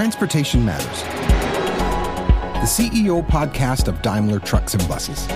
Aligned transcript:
Transportation 0.00 0.64
Matters, 0.64 1.02
the 2.54 2.64
CEO 2.64 3.22
podcast 3.28 3.86
of 3.86 4.00
Daimler 4.00 4.38
Trucks 4.38 4.72
and 4.72 4.88
Buses. 4.88 5.28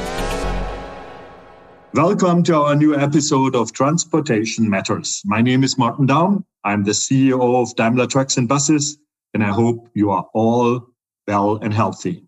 Welcome 1.93 2.43
to 2.45 2.57
our 2.57 2.75
new 2.75 2.97
episode 2.97 3.55
of 3.55 3.75
Transportation 3.75 4.71
Matters. 4.71 5.21
My 5.27 5.43
name 5.43 5.65
is 5.65 5.77
Martin 5.77 6.07
Daum. 6.07 6.45
I'm 6.65 6.83
the 6.83 6.93
CEO 6.93 7.61
of 7.61 7.77
Daimler 7.77 8.07
Trucks 8.07 8.39
and 8.39 8.49
Buses, 8.49 8.97
and 9.35 9.45
I 9.45 9.49
hope 9.49 9.91
you 9.93 10.11
are 10.11 10.27
all 10.33 10.89
well 11.29 11.57
and 11.57 11.75
healthy. 11.75 12.25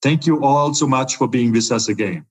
Thank 0.00 0.26
you 0.26 0.42
all 0.42 0.72
so 0.72 0.86
much 0.86 1.16
for 1.16 1.28
being 1.28 1.52
with 1.52 1.70
us 1.70 1.90
again. 1.90 2.24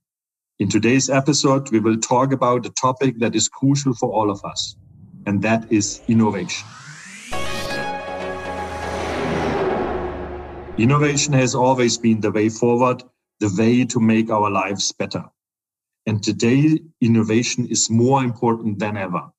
In 0.58 0.70
today's 0.70 1.08
episode, 1.08 1.70
we 1.70 1.80
will 1.80 1.98
talk 1.98 2.34
about 2.34 2.66
a 2.66 2.72
topic 2.72 3.20
that 3.20 3.36
is 3.36 3.48
crucial 3.48 3.94
for 3.94 4.12
all 4.12 4.32
of 4.32 4.44
us, 4.44 4.76
and 5.28 5.44
that 5.44 5.72
is 5.72 6.02
innovation. 6.08 6.66
Innovation 10.78 11.34
has 11.34 11.56
always 11.56 11.98
been 11.98 12.20
the 12.20 12.32
way 12.32 12.50
forward, 12.50 13.02
the 13.40 13.50
way 13.58 13.86
to 13.86 14.00
make 14.00 14.30
our 14.30 14.50
lives 14.50 14.92
better. 14.92 15.24
And 16.06 16.22
today, 16.22 16.80
innovation 17.00 17.68
is 17.68 17.90
more 17.90 18.24
important 18.24 18.80
than 18.80 18.98
ever 18.98 19.32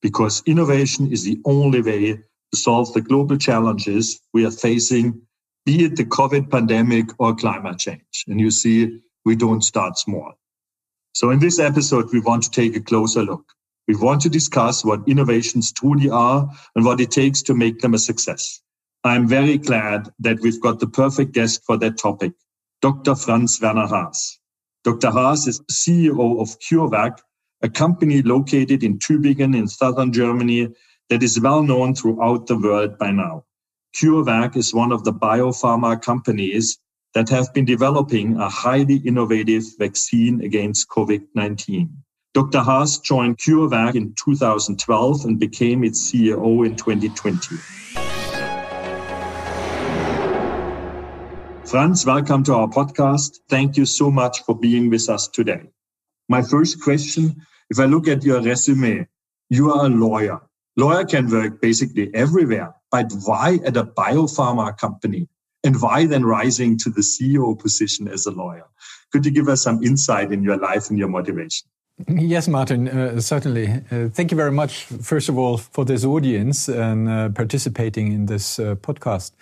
because 0.00 0.42
innovation 0.46 1.12
is 1.12 1.24
the 1.24 1.40
only 1.44 1.82
way 1.82 2.14
to 2.14 2.56
solve 2.56 2.92
the 2.94 3.02
global 3.02 3.36
challenges 3.36 4.18
we 4.32 4.46
are 4.46 4.50
facing, 4.50 5.20
be 5.66 5.84
it 5.84 5.96
the 5.96 6.04
COVID 6.06 6.50
pandemic 6.50 7.10
or 7.18 7.34
climate 7.36 7.78
change. 7.78 8.24
And 8.26 8.40
you 8.40 8.50
see, 8.50 9.00
we 9.26 9.36
don't 9.36 9.62
start 9.62 9.98
small. 9.98 10.38
So 11.12 11.30
in 11.30 11.38
this 11.38 11.58
episode, 11.58 12.10
we 12.12 12.20
want 12.20 12.44
to 12.44 12.50
take 12.50 12.76
a 12.76 12.80
closer 12.80 13.22
look. 13.22 13.44
We 13.88 13.96
want 13.96 14.22
to 14.22 14.30
discuss 14.30 14.84
what 14.84 15.06
innovations 15.06 15.72
truly 15.72 16.08
are 16.08 16.48
and 16.74 16.84
what 16.84 17.00
it 17.00 17.10
takes 17.10 17.42
to 17.42 17.54
make 17.54 17.80
them 17.80 17.94
a 17.94 17.98
success. 17.98 18.62
I'm 19.04 19.28
very 19.28 19.58
glad 19.58 20.10
that 20.18 20.40
we've 20.40 20.60
got 20.60 20.80
the 20.80 20.88
perfect 20.88 21.32
guest 21.32 21.62
for 21.64 21.76
that 21.78 21.98
topic, 21.98 22.32
Dr. 22.82 23.14
Franz 23.14 23.60
Werner 23.60 23.86
Haas. 23.86 24.40
Dr. 24.82 25.10
Haas 25.10 25.46
is 25.46 25.60
CEO 25.70 26.40
of 26.40 26.58
CureVac, 26.58 27.18
a 27.62 27.68
company 27.68 28.22
located 28.22 28.82
in 28.82 28.98
Tübingen 28.98 29.56
in 29.56 29.68
southern 29.68 30.12
Germany 30.12 30.68
that 31.10 31.22
is 31.22 31.40
well 31.40 31.62
known 31.62 31.94
throughout 31.94 32.46
the 32.46 32.58
world 32.58 32.98
by 32.98 33.12
now. 33.12 33.44
CureVac 33.94 34.56
is 34.56 34.74
one 34.74 34.90
of 34.90 35.04
the 35.04 35.12
biopharma 35.12 36.02
companies 36.02 36.78
that 37.14 37.28
have 37.28 37.52
been 37.54 37.64
developing 37.64 38.36
a 38.36 38.48
highly 38.48 38.96
innovative 38.96 39.64
vaccine 39.78 40.40
against 40.42 40.88
COVID-19. 40.88 41.88
Dr. 42.34 42.60
Haas 42.60 42.98
joined 42.98 43.38
CureVac 43.38 43.94
in 43.94 44.14
2012 44.14 45.24
and 45.24 45.38
became 45.38 45.84
its 45.84 46.10
CEO 46.10 46.66
in 46.66 46.76
2020. 46.76 47.56
Franz, 51.68 52.06
welcome 52.06 52.42
to 52.44 52.54
our 52.54 52.66
podcast. 52.66 53.40
Thank 53.50 53.76
you 53.76 53.84
so 53.84 54.10
much 54.10 54.42
for 54.44 54.58
being 54.58 54.88
with 54.88 55.10
us 55.10 55.28
today. 55.28 55.64
My 56.26 56.40
first 56.40 56.82
question, 56.82 57.42
if 57.68 57.78
I 57.78 57.84
look 57.84 58.08
at 58.08 58.24
your 58.24 58.40
resume, 58.40 59.06
you 59.50 59.70
are 59.70 59.84
a 59.84 59.90
lawyer. 59.90 60.40
Lawyer 60.78 61.04
can 61.04 61.28
work 61.30 61.60
basically 61.60 62.10
everywhere, 62.14 62.74
but 62.90 63.12
why 63.26 63.58
at 63.66 63.76
a 63.76 63.84
biopharma 63.84 64.78
company? 64.78 65.28
And 65.62 65.78
why 65.82 66.06
then 66.06 66.24
rising 66.24 66.78
to 66.78 66.88
the 66.88 67.02
CEO 67.02 67.58
position 67.58 68.08
as 68.08 68.24
a 68.24 68.30
lawyer? 68.30 68.64
Could 69.12 69.26
you 69.26 69.30
give 69.30 69.48
us 69.48 69.62
some 69.62 69.84
insight 69.84 70.32
in 70.32 70.42
your 70.42 70.56
life 70.56 70.88
and 70.88 70.98
your 70.98 71.08
motivation? 71.08 71.68
Yes, 72.08 72.48
Martin, 72.48 72.88
uh, 72.88 73.20
certainly. 73.20 73.68
Uh, 73.90 74.08
thank 74.08 74.30
you 74.30 74.38
very 74.38 74.52
much, 74.52 74.84
first 74.84 75.28
of 75.28 75.36
all, 75.36 75.58
for 75.58 75.84
this 75.84 76.02
audience 76.02 76.66
and 76.68 77.10
uh, 77.10 77.28
participating 77.28 78.12
in 78.12 78.24
this 78.24 78.58
uh, 78.58 78.76
podcast. 78.76 79.32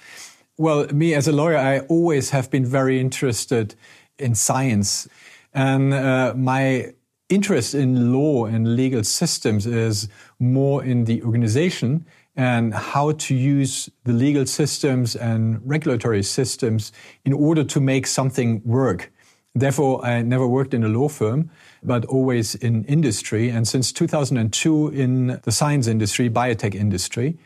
Well, 0.59 0.87
me 0.87 1.13
as 1.13 1.29
a 1.29 1.33
lawyer, 1.33 1.59
I 1.59 1.81
always 1.81 2.31
have 2.31 2.51
been 2.51 2.65
very 2.65 2.99
interested 2.99 3.75
in 4.19 4.35
science. 4.35 5.07
And 5.53 5.93
uh, 5.93 6.33
my 6.35 6.95
interest 7.29 7.75
in 7.75 8.11
law 8.11 8.47
and 8.47 8.75
legal 8.75 9.05
systems 9.05 9.67
is 9.67 10.09
more 10.39 10.83
in 10.83 11.05
the 11.05 11.23
organization 11.25 12.07
and 12.37 12.73
how 12.73 13.13
to 13.13 13.35
use 13.35 13.91
the 14.05 14.15
legal 14.15 14.47
systems 14.47 15.15
and 15.15 15.61
regulatory 15.63 16.23
systems 16.23 16.91
in 17.27 17.35
order 17.35 17.65
to 17.65 17.79
make 17.79 18.07
something 18.07 18.63
work. 18.65 19.13
Therefore, 19.55 20.03
I 20.05 20.23
never 20.23 20.47
worked 20.47 20.73
in 20.73 20.85
a 20.85 20.89
law 20.89 21.09
firm, 21.09 21.51
but 21.83 22.07
always 22.07 22.55
in 22.55 22.85
industry. 22.85 23.51
And 23.51 23.69
since 23.69 23.93
2002 23.93 24.89
in 24.89 25.39
the 25.43 25.53
science 25.53 25.87
industry, 25.87 26.31
biotech 26.31 26.75
industry. 26.75 27.37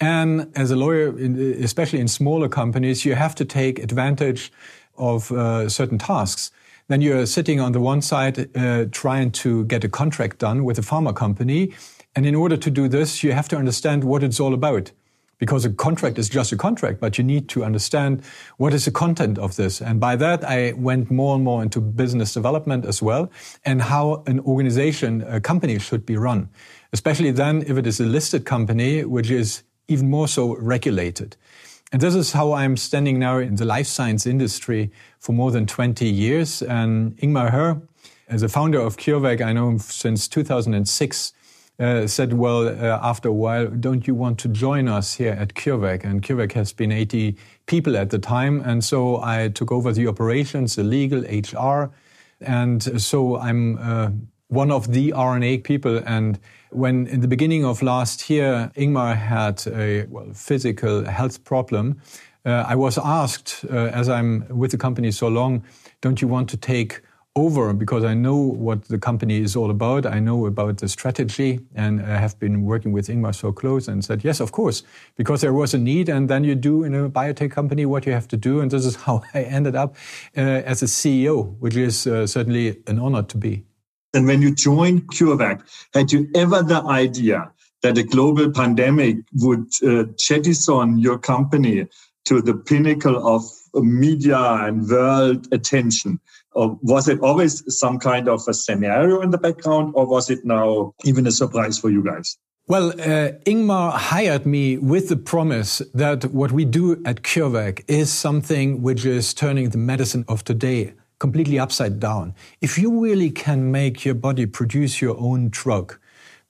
And 0.00 0.52
as 0.54 0.70
a 0.70 0.76
lawyer, 0.76 1.16
especially 1.62 2.00
in 2.00 2.08
smaller 2.08 2.48
companies, 2.48 3.04
you 3.04 3.14
have 3.14 3.34
to 3.36 3.44
take 3.44 3.78
advantage 3.78 4.52
of 4.98 5.32
uh, 5.32 5.68
certain 5.68 5.98
tasks. 5.98 6.50
Then 6.88 7.00
you're 7.00 7.26
sitting 7.26 7.60
on 7.60 7.72
the 7.72 7.80
one 7.80 8.02
side 8.02 8.56
uh, 8.56 8.84
trying 8.92 9.32
to 9.32 9.64
get 9.64 9.84
a 9.84 9.88
contract 9.88 10.38
done 10.38 10.64
with 10.64 10.78
a 10.78 10.82
pharma 10.82 11.14
company. 11.14 11.72
And 12.14 12.26
in 12.26 12.34
order 12.34 12.56
to 12.56 12.70
do 12.70 12.88
this, 12.88 13.24
you 13.24 13.32
have 13.32 13.48
to 13.48 13.56
understand 13.56 14.04
what 14.04 14.22
it's 14.22 14.38
all 14.38 14.54
about. 14.54 14.92
Because 15.38 15.66
a 15.66 15.70
contract 15.70 16.18
is 16.18 16.30
just 16.30 16.52
a 16.52 16.56
contract, 16.56 16.98
but 16.98 17.18
you 17.18 17.24
need 17.24 17.48
to 17.50 17.62
understand 17.62 18.22
what 18.56 18.72
is 18.72 18.86
the 18.86 18.90
content 18.90 19.38
of 19.38 19.56
this. 19.56 19.82
And 19.82 20.00
by 20.00 20.16
that, 20.16 20.42
I 20.44 20.72
went 20.72 21.10
more 21.10 21.34
and 21.34 21.44
more 21.44 21.62
into 21.62 21.78
business 21.80 22.32
development 22.32 22.86
as 22.86 23.02
well 23.02 23.30
and 23.64 23.82
how 23.82 24.22
an 24.26 24.40
organization, 24.40 25.22
a 25.28 25.38
company 25.38 25.78
should 25.78 26.06
be 26.06 26.16
run. 26.16 26.48
Especially 26.92 27.32
then 27.32 27.64
if 27.66 27.76
it 27.76 27.86
is 27.86 28.00
a 28.00 28.04
listed 28.04 28.46
company, 28.46 29.04
which 29.04 29.30
is 29.30 29.62
even 29.88 30.10
more 30.10 30.28
so 30.28 30.56
regulated. 30.56 31.36
And 31.92 32.02
this 32.02 32.14
is 32.14 32.32
how 32.32 32.52
I'm 32.52 32.76
standing 32.76 33.18
now 33.18 33.38
in 33.38 33.56
the 33.56 33.64
life 33.64 33.86
science 33.86 34.26
industry 34.26 34.90
for 35.20 35.32
more 35.32 35.50
than 35.50 35.66
20 35.66 36.06
years. 36.06 36.62
And 36.62 37.16
Ingmar 37.18 37.50
Hoerr, 37.50 37.80
as 38.28 38.42
a 38.42 38.48
founder 38.48 38.80
of 38.80 38.96
CureVac, 38.96 39.40
I 39.40 39.52
know 39.52 39.68
him 39.68 39.78
since 39.78 40.26
2006, 40.26 41.32
uh, 41.78 42.06
said, 42.06 42.32
well, 42.32 42.68
uh, 42.68 42.98
after 43.02 43.28
a 43.28 43.32
while, 43.32 43.66
don't 43.66 44.06
you 44.06 44.14
want 44.14 44.38
to 44.40 44.48
join 44.48 44.88
us 44.88 45.14
here 45.14 45.32
at 45.32 45.54
CureVac? 45.54 46.04
And 46.04 46.22
CureVac 46.22 46.52
has 46.52 46.72
been 46.72 46.90
80 46.90 47.36
people 47.66 47.96
at 47.96 48.10
the 48.10 48.18
time. 48.18 48.62
And 48.62 48.82
so 48.82 49.22
I 49.22 49.48
took 49.48 49.70
over 49.70 49.92
the 49.92 50.08
operations, 50.08 50.74
the 50.74 50.82
legal, 50.82 51.20
HR. 51.20 51.92
And 52.40 53.00
so 53.00 53.36
I'm 53.36 53.78
uh, 53.78 54.10
one 54.48 54.70
of 54.70 54.92
the 54.92 55.12
RNA 55.12 55.64
people. 55.64 55.98
And 56.06 56.38
when 56.70 57.06
in 57.06 57.20
the 57.20 57.28
beginning 57.28 57.64
of 57.64 57.82
last 57.82 58.30
year, 58.30 58.70
Ingmar 58.76 59.16
had 59.16 59.66
a 59.66 60.04
well, 60.06 60.32
physical 60.32 61.04
health 61.04 61.44
problem, 61.44 62.00
uh, 62.44 62.64
I 62.68 62.76
was 62.76 62.96
asked, 62.96 63.64
uh, 63.68 63.90
as 63.92 64.08
I'm 64.08 64.46
with 64.48 64.70
the 64.70 64.78
company 64.78 65.10
so 65.10 65.26
long, 65.26 65.64
don't 66.00 66.22
you 66.22 66.28
want 66.28 66.48
to 66.50 66.56
take 66.56 67.02
over 67.34 67.74
because 67.74 68.02
I 68.02 68.14
know 68.14 68.36
what 68.36 68.84
the 68.84 68.98
company 68.98 69.42
is 69.42 69.54
all 69.54 69.70
about. 69.70 70.06
I 70.06 70.20
know 70.20 70.46
about 70.46 70.78
the 70.78 70.88
strategy 70.88 71.60
and 71.74 72.00
I 72.00 72.16
have 72.16 72.38
been 72.38 72.62
working 72.62 72.92
with 72.92 73.08
Ingmar 73.08 73.34
so 73.34 73.52
close 73.52 73.88
and 73.88 74.02
said, 74.02 74.24
yes, 74.24 74.40
of 74.40 74.52
course, 74.52 74.82
because 75.16 75.42
there 75.42 75.52
was 75.52 75.74
a 75.74 75.78
need. 75.78 76.08
And 76.08 76.30
then 76.30 76.44
you 76.44 76.54
do 76.54 76.82
in 76.82 76.94
a 76.94 77.10
biotech 77.10 77.50
company 77.50 77.84
what 77.84 78.06
you 78.06 78.12
have 78.12 78.26
to 78.28 78.36
do. 78.36 78.60
And 78.60 78.70
this 78.70 78.86
is 78.86 78.96
how 79.06 79.22
I 79.34 79.42
ended 79.42 79.76
up 79.76 79.96
uh, 80.36 80.40
as 80.40 80.82
a 80.82 80.86
CEO, 80.86 81.58
which 81.58 81.76
is 81.76 82.06
uh, 82.06 82.26
certainly 82.26 82.80
an 82.86 82.98
honor 82.98 83.22
to 83.24 83.36
be. 83.36 83.65
And 84.16 84.26
when 84.26 84.40
you 84.40 84.54
joined 84.54 85.08
CureVac, 85.08 85.60
had 85.92 86.10
you 86.10 86.26
ever 86.34 86.62
the 86.62 86.82
idea 86.84 87.52
that 87.82 87.98
a 87.98 88.02
global 88.02 88.50
pandemic 88.50 89.18
would 89.34 89.66
uh, 89.86 90.04
jettison 90.16 90.98
your 90.98 91.18
company 91.18 91.86
to 92.24 92.40
the 92.40 92.54
pinnacle 92.54 93.28
of 93.28 93.42
media 93.74 94.38
and 94.38 94.88
world 94.88 95.46
attention? 95.52 96.18
Or 96.52 96.78
was 96.80 97.08
it 97.08 97.20
always 97.20 97.62
some 97.68 97.98
kind 97.98 98.26
of 98.26 98.40
a 98.48 98.54
scenario 98.54 99.20
in 99.20 99.32
the 99.32 99.36
background, 99.36 99.92
or 99.94 100.06
was 100.06 100.30
it 100.30 100.46
now 100.46 100.94
even 101.04 101.26
a 101.26 101.30
surprise 101.30 101.78
for 101.78 101.90
you 101.90 102.02
guys? 102.02 102.38
Well, 102.68 102.92
uh, 102.98 103.32
Ingmar 103.44 103.92
hired 103.92 104.46
me 104.46 104.78
with 104.78 105.10
the 105.10 105.16
promise 105.18 105.82
that 105.92 106.24
what 106.32 106.52
we 106.52 106.64
do 106.64 107.02
at 107.04 107.22
CureVac 107.22 107.84
is 107.86 108.10
something 108.10 108.80
which 108.80 109.04
is 109.04 109.34
turning 109.34 109.68
the 109.68 109.78
medicine 109.78 110.24
of 110.26 110.42
today 110.42 110.94
completely 111.18 111.58
upside 111.58 111.98
down. 111.98 112.34
If 112.60 112.78
you 112.78 113.00
really 113.00 113.30
can 113.30 113.70
make 113.70 114.04
your 114.04 114.14
body 114.14 114.46
produce 114.46 115.00
your 115.00 115.16
own 115.18 115.48
drug 115.48 115.98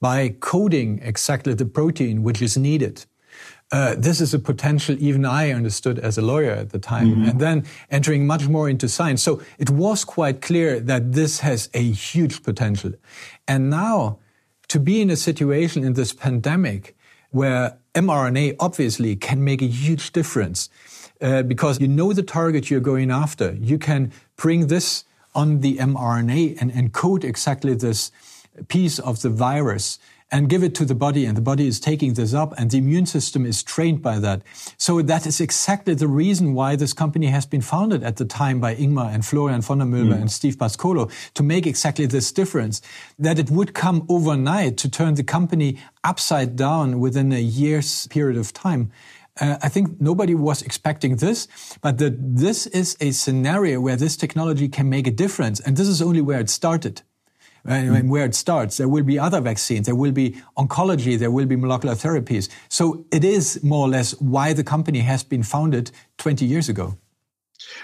by 0.01 0.35
coding 0.41 1.01
exactly 1.03 1.55
the 1.55 1.67
protein 1.67 2.23
which 2.23 2.43
is 2.43 2.57
needed, 2.57 3.05
uh, 3.73 3.97
this 3.99 4.21
is 4.21 4.33
a 4.33 4.39
potential 4.39 4.97
even 5.01 5.25
I 5.25 5.51
understood 5.51 5.99
as 5.99 6.17
a 6.17 6.23
lawyer 6.23 6.53
at 6.53 6.71
the 6.71 6.79
time, 6.79 7.09
mm-hmm. 7.09 7.29
and 7.31 7.41
then 7.41 7.67
entering 7.91 8.27
much 8.27 8.47
more 8.47 8.69
into 8.69 8.89
science. 8.89 9.23
So 9.23 9.43
it 9.59 9.71
was 9.71 10.05
quite 10.05 10.41
clear 10.41 10.79
that 10.81 11.13
this 11.13 11.41
has 11.41 11.69
a 11.75 11.83
huge 11.83 12.43
potential. 12.43 12.93
And 13.49 13.69
now 13.69 14.19
to 14.69 14.81
be 14.81 15.01
in 15.01 15.11
a 15.11 15.17
situation 15.17 15.85
in 15.85 15.95
this 15.95 16.13
pandemic 16.13 16.97
where 17.31 17.79
mRNA 17.95 18.57
obviously 18.61 19.17
can 19.17 19.43
make 19.43 19.63
a 19.63 19.67
huge 19.67 20.13
difference 20.13 20.69
uh, 21.21 21.43
because 21.43 21.81
you 21.81 21.89
know 21.89 22.13
the 22.13 22.23
target 22.23 22.71
you're 22.71 22.81
going 22.81 23.11
after. 23.11 23.55
You 23.55 23.79
can 23.79 24.13
bring 24.37 24.67
this 24.69 25.05
on 25.35 25.61
the 25.61 25.77
mRNA 25.77 26.61
and 26.61 26.73
encode 26.73 27.25
exactly 27.25 27.75
this 27.75 28.11
piece 28.69 28.99
of 28.99 29.23
the 29.23 29.31
virus. 29.31 29.99
and 30.33 30.49
give 30.49 30.63
it 30.65 30.75
to 30.75 30.85
the 30.85 30.95
body 30.95 31.25
and 31.25 31.37
the 31.37 31.41
body 31.41 31.69
is 31.69 31.79
taking 31.79 32.15
this 32.15 32.35
up 32.35 32.53
and 32.59 32.71
the 32.71 32.79
immune 32.79 33.07
system 33.07 33.47
is 33.47 33.63
trained 33.63 34.03
by 34.03 34.19
that. 34.19 34.43
So 34.77 35.01
that 35.03 35.25
is 35.25 35.41
exactly 35.41 35.95
the 35.95 36.09
reason 36.09 36.53
why 36.53 36.75
this 36.75 36.93
company 36.93 37.27
has 37.29 37.47
been 37.47 37.61
founded 37.61 38.03
at 38.03 38.17
the 38.17 38.25
time 38.25 38.59
by 38.59 38.75
Ingmar 38.75 39.15
and 39.15 39.25
Florian 39.25 39.61
von 39.61 39.79
der 39.79 39.85
Mülbe 39.85 40.15
mm. 40.15 40.21
and 40.21 40.31
Steve 40.31 40.59
Pascolo 40.59 41.11
to 41.35 41.43
make 41.43 41.67
exactly 41.67 42.07
this 42.07 42.33
difference. 42.33 42.83
That 43.19 43.39
it 43.39 43.51
would 43.51 43.73
come 43.73 44.05
overnight 44.09 44.77
to 44.79 44.91
turn 44.91 45.15
the 45.15 45.23
company 45.23 45.79
upside 46.03 46.57
down 46.57 46.99
within 46.99 47.33
a 47.33 47.41
year's 47.41 48.09
period 48.09 48.37
of 48.37 48.53
time. 48.53 48.91
Uh, 49.41 49.59
I 49.63 49.69
think 49.69 50.01
nobody 50.01 50.35
was 50.35 50.63
expecting 50.63 51.17
this, 51.17 51.47
but 51.83 51.99
that 51.99 52.15
this 52.19 52.67
is 52.69 52.97
a 53.01 53.11
scenario 53.11 53.81
where 53.81 53.97
this 53.97 54.17
technology 54.17 54.69
can 54.69 54.89
make 54.89 55.07
a 55.07 55.11
difference. 55.11 55.61
And 55.61 55.77
this 55.77 55.89
is 55.89 56.01
only 56.01 56.23
where 56.23 56.41
it 56.41 56.49
started 56.49 57.03
and 57.69 58.11
where 58.11 58.25
it 58.25 58.35
starts. 58.35 58.77
There 58.77 58.89
will 58.89 59.03
be 59.03 59.19
other 59.19 59.41
vaccines. 59.41 59.87
There 59.87 59.95
will 59.95 60.13
be 60.13 60.37
oncology. 60.57 61.19
There 61.19 61.31
will 61.31 61.47
be 61.47 61.57
molecular 61.57 61.95
therapies. 61.95 62.49
So 62.69 63.05
it 63.13 63.25
is 63.25 63.63
more 63.63 63.87
or 63.87 63.89
less 63.89 64.13
why 64.21 64.53
the 64.53 64.65
company 64.65 65.01
has 65.01 65.25
been 65.25 65.43
founded 65.43 65.91
20 66.19 66.45
years 66.45 66.69
ago. 66.69 66.97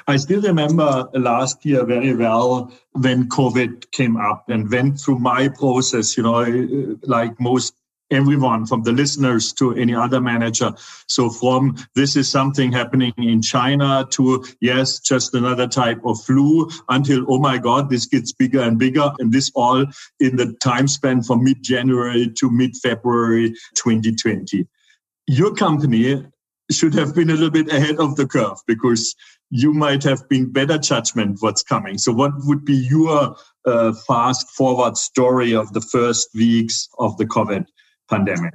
I 0.06 0.16
still 0.16 0.40
remember 0.40 1.08
last 1.14 1.64
year 1.64 1.84
very 1.84 2.14
well 2.14 2.72
when 2.92 3.28
COVID 3.28 3.90
came 3.90 4.16
up 4.16 4.48
and 4.48 4.70
went 4.70 5.00
through 5.00 5.18
my 5.18 5.48
process, 5.48 6.16
you 6.16 6.22
know, 6.22 6.96
like 7.02 7.40
most 7.40 7.74
everyone 8.12 8.66
from 8.66 8.82
the 8.82 8.92
listeners 8.92 9.52
to 9.54 9.74
any 9.74 9.94
other 9.94 10.20
manager. 10.20 10.72
So 11.08 11.30
from 11.30 11.76
this 11.94 12.14
is 12.16 12.28
something 12.28 12.70
happening 12.70 13.12
in 13.16 13.42
China 13.42 14.06
to 14.10 14.44
yes, 14.60 15.00
just 15.00 15.34
another 15.34 15.66
type 15.66 16.00
of 16.04 16.22
flu 16.22 16.68
until, 16.88 17.24
oh 17.28 17.38
my 17.38 17.58
God, 17.58 17.90
this 17.90 18.06
gets 18.06 18.32
bigger 18.32 18.60
and 18.60 18.78
bigger. 18.78 19.10
And 19.18 19.32
this 19.32 19.50
all 19.54 19.86
in 20.20 20.36
the 20.36 20.54
time 20.62 20.88
span 20.88 21.22
from 21.22 21.42
mid 21.42 21.62
January 21.62 22.30
to 22.38 22.50
mid 22.50 22.76
February 22.76 23.54
2020. 23.74 24.66
Your 25.26 25.54
company 25.54 26.24
should 26.70 26.94
have 26.94 27.14
been 27.14 27.30
a 27.30 27.34
little 27.34 27.50
bit 27.50 27.72
ahead 27.72 27.98
of 27.98 28.16
the 28.16 28.26
curve 28.26 28.58
because 28.66 29.14
you 29.50 29.72
might 29.74 30.02
have 30.02 30.26
been 30.28 30.50
better 30.50 30.78
judgment 30.78 31.38
what's 31.40 31.62
coming. 31.62 31.98
So 31.98 32.12
what 32.12 32.32
would 32.44 32.64
be 32.64 32.74
your 32.74 33.36
uh, 33.66 33.92
fast 34.06 34.48
forward 34.50 34.96
story 34.96 35.54
of 35.54 35.72
the 35.72 35.80
first 35.80 36.28
weeks 36.34 36.88
of 36.98 37.16
the 37.18 37.26
COVID 37.26 37.66
pandemic? 38.12 38.54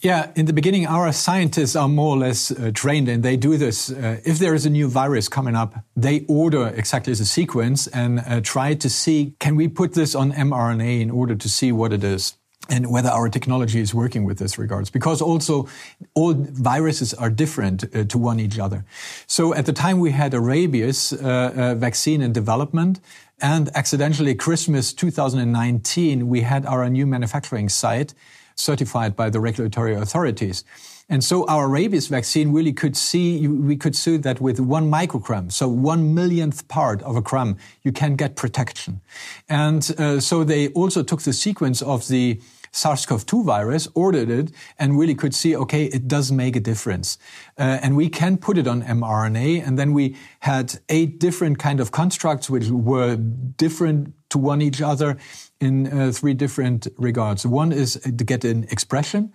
Yeah, 0.00 0.30
in 0.36 0.44
the 0.44 0.52
beginning, 0.52 0.86
our 0.86 1.10
scientists 1.12 1.74
are 1.74 1.88
more 1.88 2.16
or 2.16 2.18
less 2.18 2.50
uh, 2.50 2.70
trained 2.74 3.08
and 3.08 3.22
they 3.22 3.36
do 3.36 3.56
this. 3.56 3.90
Uh, 3.90 4.20
if 4.24 4.38
there 4.38 4.54
is 4.54 4.66
a 4.66 4.70
new 4.70 4.88
virus 4.88 5.28
coming 5.28 5.56
up, 5.56 5.74
they 5.96 6.26
order 6.28 6.68
exactly 6.76 7.14
the 7.14 7.24
sequence 7.24 7.86
and 7.88 8.20
uh, 8.20 8.40
try 8.42 8.74
to 8.74 8.90
see 8.90 9.34
can 9.40 9.56
we 9.56 9.68
put 9.68 9.94
this 9.94 10.14
on 10.14 10.32
mRNA 10.32 11.00
in 11.00 11.10
order 11.10 11.34
to 11.34 11.48
see 11.48 11.72
what 11.72 11.92
it 11.92 12.04
is 12.04 12.34
and 12.68 12.90
whether 12.90 13.08
our 13.08 13.28
technology 13.28 13.80
is 13.80 13.94
working 13.94 14.24
with 14.24 14.38
this 14.38 14.58
regards 14.58 14.90
because 14.90 15.22
also 15.22 15.68
all 16.14 16.34
viruses 16.34 17.14
are 17.14 17.30
different 17.30 17.84
uh, 17.84 18.04
to 18.04 18.18
one 18.18 18.40
each 18.40 18.58
other 18.58 18.84
so 19.26 19.54
at 19.54 19.66
the 19.66 19.72
time 19.72 20.00
we 20.00 20.10
had 20.10 20.34
a 20.34 20.40
rabies 20.40 21.12
uh, 21.12 21.16
uh, 21.16 21.74
vaccine 21.74 22.22
in 22.22 22.32
development 22.32 23.00
and 23.40 23.70
accidentally 23.74 24.34
christmas 24.34 24.92
2019 24.92 26.28
we 26.28 26.40
had 26.40 26.66
our 26.66 26.88
new 26.88 27.06
manufacturing 27.06 27.68
site 27.68 28.14
certified 28.56 29.14
by 29.14 29.30
the 29.30 29.40
regulatory 29.40 29.94
authorities. 29.94 30.64
And 31.08 31.22
so 31.22 31.46
our 31.46 31.68
rabies 31.68 32.08
vaccine 32.08 32.52
really 32.52 32.72
could 32.72 32.96
see, 32.96 33.46
we 33.46 33.76
could 33.76 33.94
see 33.94 34.16
that 34.16 34.40
with 34.40 34.58
one 34.58 34.90
microgram, 34.90 35.52
so 35.52 35.68
one 35.68 36.14
millionth 36.14 36.66
part 36.66 37.00
of 37.02 37.14
a 37.16 37.20
gram, 37.20 37.56
you 37.84 37.92
can 37.92 38.16
get 38.16 38.34
protection. 38.34 39.00
And 39.48 39.88
uh, 39.98 40.18
so 40.18 40.42
they 40.42 40.68
also 40.68 41.04
took 41.04 41.22
the 41.22 41.32
sequence 41.32 41.80
of 41.80 42.08
the 42.08 42.40
SARS-CoV-2 42.72 43.44
virus, 43.44 43.88
ordered 43.94 44.28
it, 44.28 44.50
and 44.78 44.98
really 44.98 45.14
could 45.14 45.34
see, 45.34 45.56
okay, 45.56 45.84
it 45.84 46.08
does 46.08 46.32
make 46.32 46.56
a 46.56 46.60
difference. 46.60 47.18
Uh, 47.56 47.78
and 47.82 47.96
we 47.96 48.08
can 48.08 48.36
put 48.36 48.58
it 48.58 48.66
on 48.66 48.82
mRNA. 48.82 49.66
And 49.66 49.78
then 49.78 49.92
we 49.92 50.16
had 50.40 50.78
eight 50.88 51.18
different 51.18 51.58
kind 51.58 51.80
of 51.80 51.90
constructs 51.92 52.50
which 52.50 52.68
were 52.68 53.16
different 53.16 54.12
to 54.30 54.38
one 54.38 54.60
each 54.60 54.82
other 54.82 55.16
in 55.60 55.86
uh, 55.86 56.12
three 56.12 56.34
different 56.34 56.88
regards. 56.98 57.46
One 57.46 57.72
is 57.72 57.94
to 57.94 58.24
get 58.24 58.44
an 58.44 58.64
expression 58.64 59.32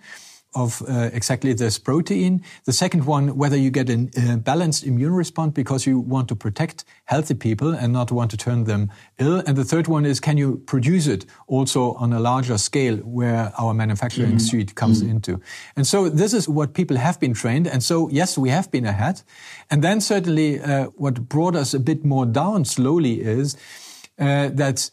of 0.54 0.82
uh, 0.82 1.10
exactly 1.12 1.54
this 1.54 1.78
protein. 1.78 2.42
The 2.64 2.72
second 2.72 3.06
one, 3.06 3.36
whether 3.36 3.56
you 3.56 3.70
get 3.70 3.88
a 3.88 4.08
uh, 4.18 4.36
balanced 4.36 4.84
immune 4.84 5.14
response 5.14 5.52
because 5.54 5.86
you 5.86 5.98
want 5.98 6.28
to 6.28 6.36
protect 6.36 6.84
healthy 7.04 7.34
people 7.34 7.72
and 7.72 7.92
not 7.92 8.12
want 8.12 8.30
to 8.32 8.36
turn 8.36 8.64
them 8.64 8.90
ill. 9.18 9.42
And 9.46 9.56
the 9.56 9.64
third 9.64 9.88
one 9.88 10.04
is, 10.04 10.20
can 10.20 10.36
you 10.36 10.58
produce 10.66 11.06
it 11.06 11.24
also 11.46 11.94
on 11.94 12.12
a 12.12 12.20
larger 12.20 12.58
scale 12.58 12.96
where 12.98 13.52
our 13.58 13.72
manufacturing 13.72 14.32
mm 14.32 14.36
-hmm. 14.36 14.48
suite 14.48 14.74
comes 14.74 15.00
mm 15.00 15.06
-hmm. 15.06 15.14
into? 15.14 15.40
And 15.74 15.86
so 15.86 16.10
this 16.10 16.32
is 16.32 16.46
what 16.46 16.72
people 16.72 16.98
have 16.98 17.18
been 17.18 17.34
trained. 17.34 17.72
And 17.72 17.82
so, 17.82 18.08
yes, 18.10 18.36
we 18.36 18.50
have 18.50 18.68
been 18.70 18.86
ahead. 18.86 19.24
And 19.68 19.82
then 19.82 20.00
certainly 20.00 20.60
uh, 20.60 20.86
what 20.96 21.28
brought 21.28 21.56
us 21.56 21.74
a 21.74 21.80
bit 21.80 22.04
more 22.04 22.30
down 22.30 22.64
slowly 22.64 23.20
is 23.20 23.56
uh, 24.18 24.54
that 24.54 24.90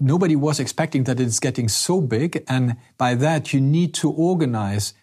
nobody 0.00 0.34
was 0.34 0.58
expecting 0.58 1.04
that 1.04 1.20
it's 1.20 1.38
getting 1.38 1.68
so 1.68 2.00
big. 2.00 2.42
And 2.48 2.76
by 2.98 3.14
that, 3.14 3.52
you 3.52 3.60
need 3.60 3.94
to 3.94 4.10
organize 4.10 4.94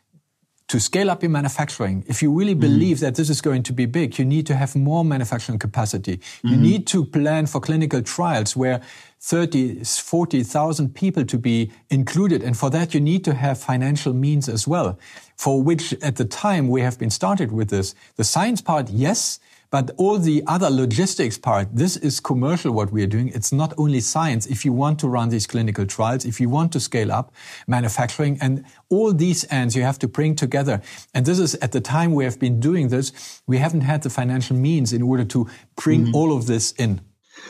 to 0.68 0.82
scale 0.82 1.10
up 1.10 1.24
your 1.24 1.30
manufacturing. 1.30 2.04
If 2.08 2.22
you 2.22 2.32
really 2.32 2.52
mm-hmm. 2.52 2.60
believe 2.60 2.98
mm. 2.98 3.02
that 3.02 3.16
this 3.16 3.30
is 3.30 3.40
going 3.40 3.64
to 3.64 3.74
be 3.74 3.86
big, 3.86 4.20
you 4.20 4.26
need 4.26 4.46
to 4.48 4.56
have 4.56 4.76
more 4.76 5.06
manufacturing 5.06 5.60
capacity. 5.60 6.18
Mm. 6.18 6.24
You 6.44 6.50
mm-hmm. 6.50 6.62
need 6.62 6.88
to 6.88 7.06
plan 7.06 7.46
for 7.46 7.62
clinical 7.62 8.02
trials 8.02 8.56
where 8.56 8.82
30, 9.22 9.86
40,000 9.86 10.94
people 10.94 11.24
to 11.26 11.38
be 11.38 11.72
included. 11.90 12.44
And 12.44 12.58
for 12.58 12.70
that, 12.72 12.94
you 12.94 13.00
need 13.00 13.24
to 13.26 13.34
have 13.34 13.58
financial 13.58 14.14
means 14.14 14.50
as 14.50 14.68
well, 14.68 15.00
for 15.38 15.62
which 15.62 15.94
at 16.04 16.18
the 16.18 16.26
time 16.26 16.68
we 16.68 16.82
have 16.82 17.00
been 17.00 17.10
started 17.12 17.52
with 17.54 17.70
this. 17.70 17.96
The 18.18 18.26
science 18.26 18.62
part, 18.62 18.90
yes, 18.90 19.40
but 19.70 19.92
all 19.98 20.18
the 20.18 20.44
other 20.48 20.70
logistics 20.70 21.38
part, 21.38 21.68
this 21.74 21.98
is 21.98 22.20
commercial 22.20 22.72
what 22.72 22.92
we 22.92 23.04
are 23.04 23.08
doing. 23.08 23.30
It's 23.30 23.52
not 23.52 23.74
only 23.78 24.00
science. 24.00 24.46
If 24.46 24.64
you 24.66 24.74
want 24.74 25.00
to 25.00 25.08
run 25.08 25.30
these 25.30 25.48
clinical 25.48 25.86
trials, 25.86 26.26
if 26.26 26.40
you 26.40 26.50
want 26.50 26.72
to 26.74 26.80
scale 26.80 27.12
up 27.12 27.34
manufacturing 27.68 28.38
and 28.42 28.64
all 28.90 29.14
these 29.14 29.46
ends 29.50 29.76
you 29.76 29.84
have 29.84 30.00
to 30.00 30.08
bring 30.08 30.36
together. 30.36 30.82
And 31.14 31.26
this 31.26 31.40
is 31.40 31.56
at 31.56 31.72
the 31.72 31.82
time 31.82 32.14
we 32.14 32.24
have 32.24 32.40
been 32.40 32.60
doing 32.60 32.88
this, 32.88 33.42
we 33.48 33.58
haven't 33.58 33.82
had 33.82 34.04
the 34.04 34.10
financial 34.10 34.56
means 34.56 34.94
in 34.94 35.02
order 35.02 35.26
to 35.26 35.48
bring 35.76 36.02
mm 36.02 36.08
-hmm. 36.08 36.16
all 36.16 36.32
of 36.32 36.46
this 36.46 36.74
in. 36.78 37.02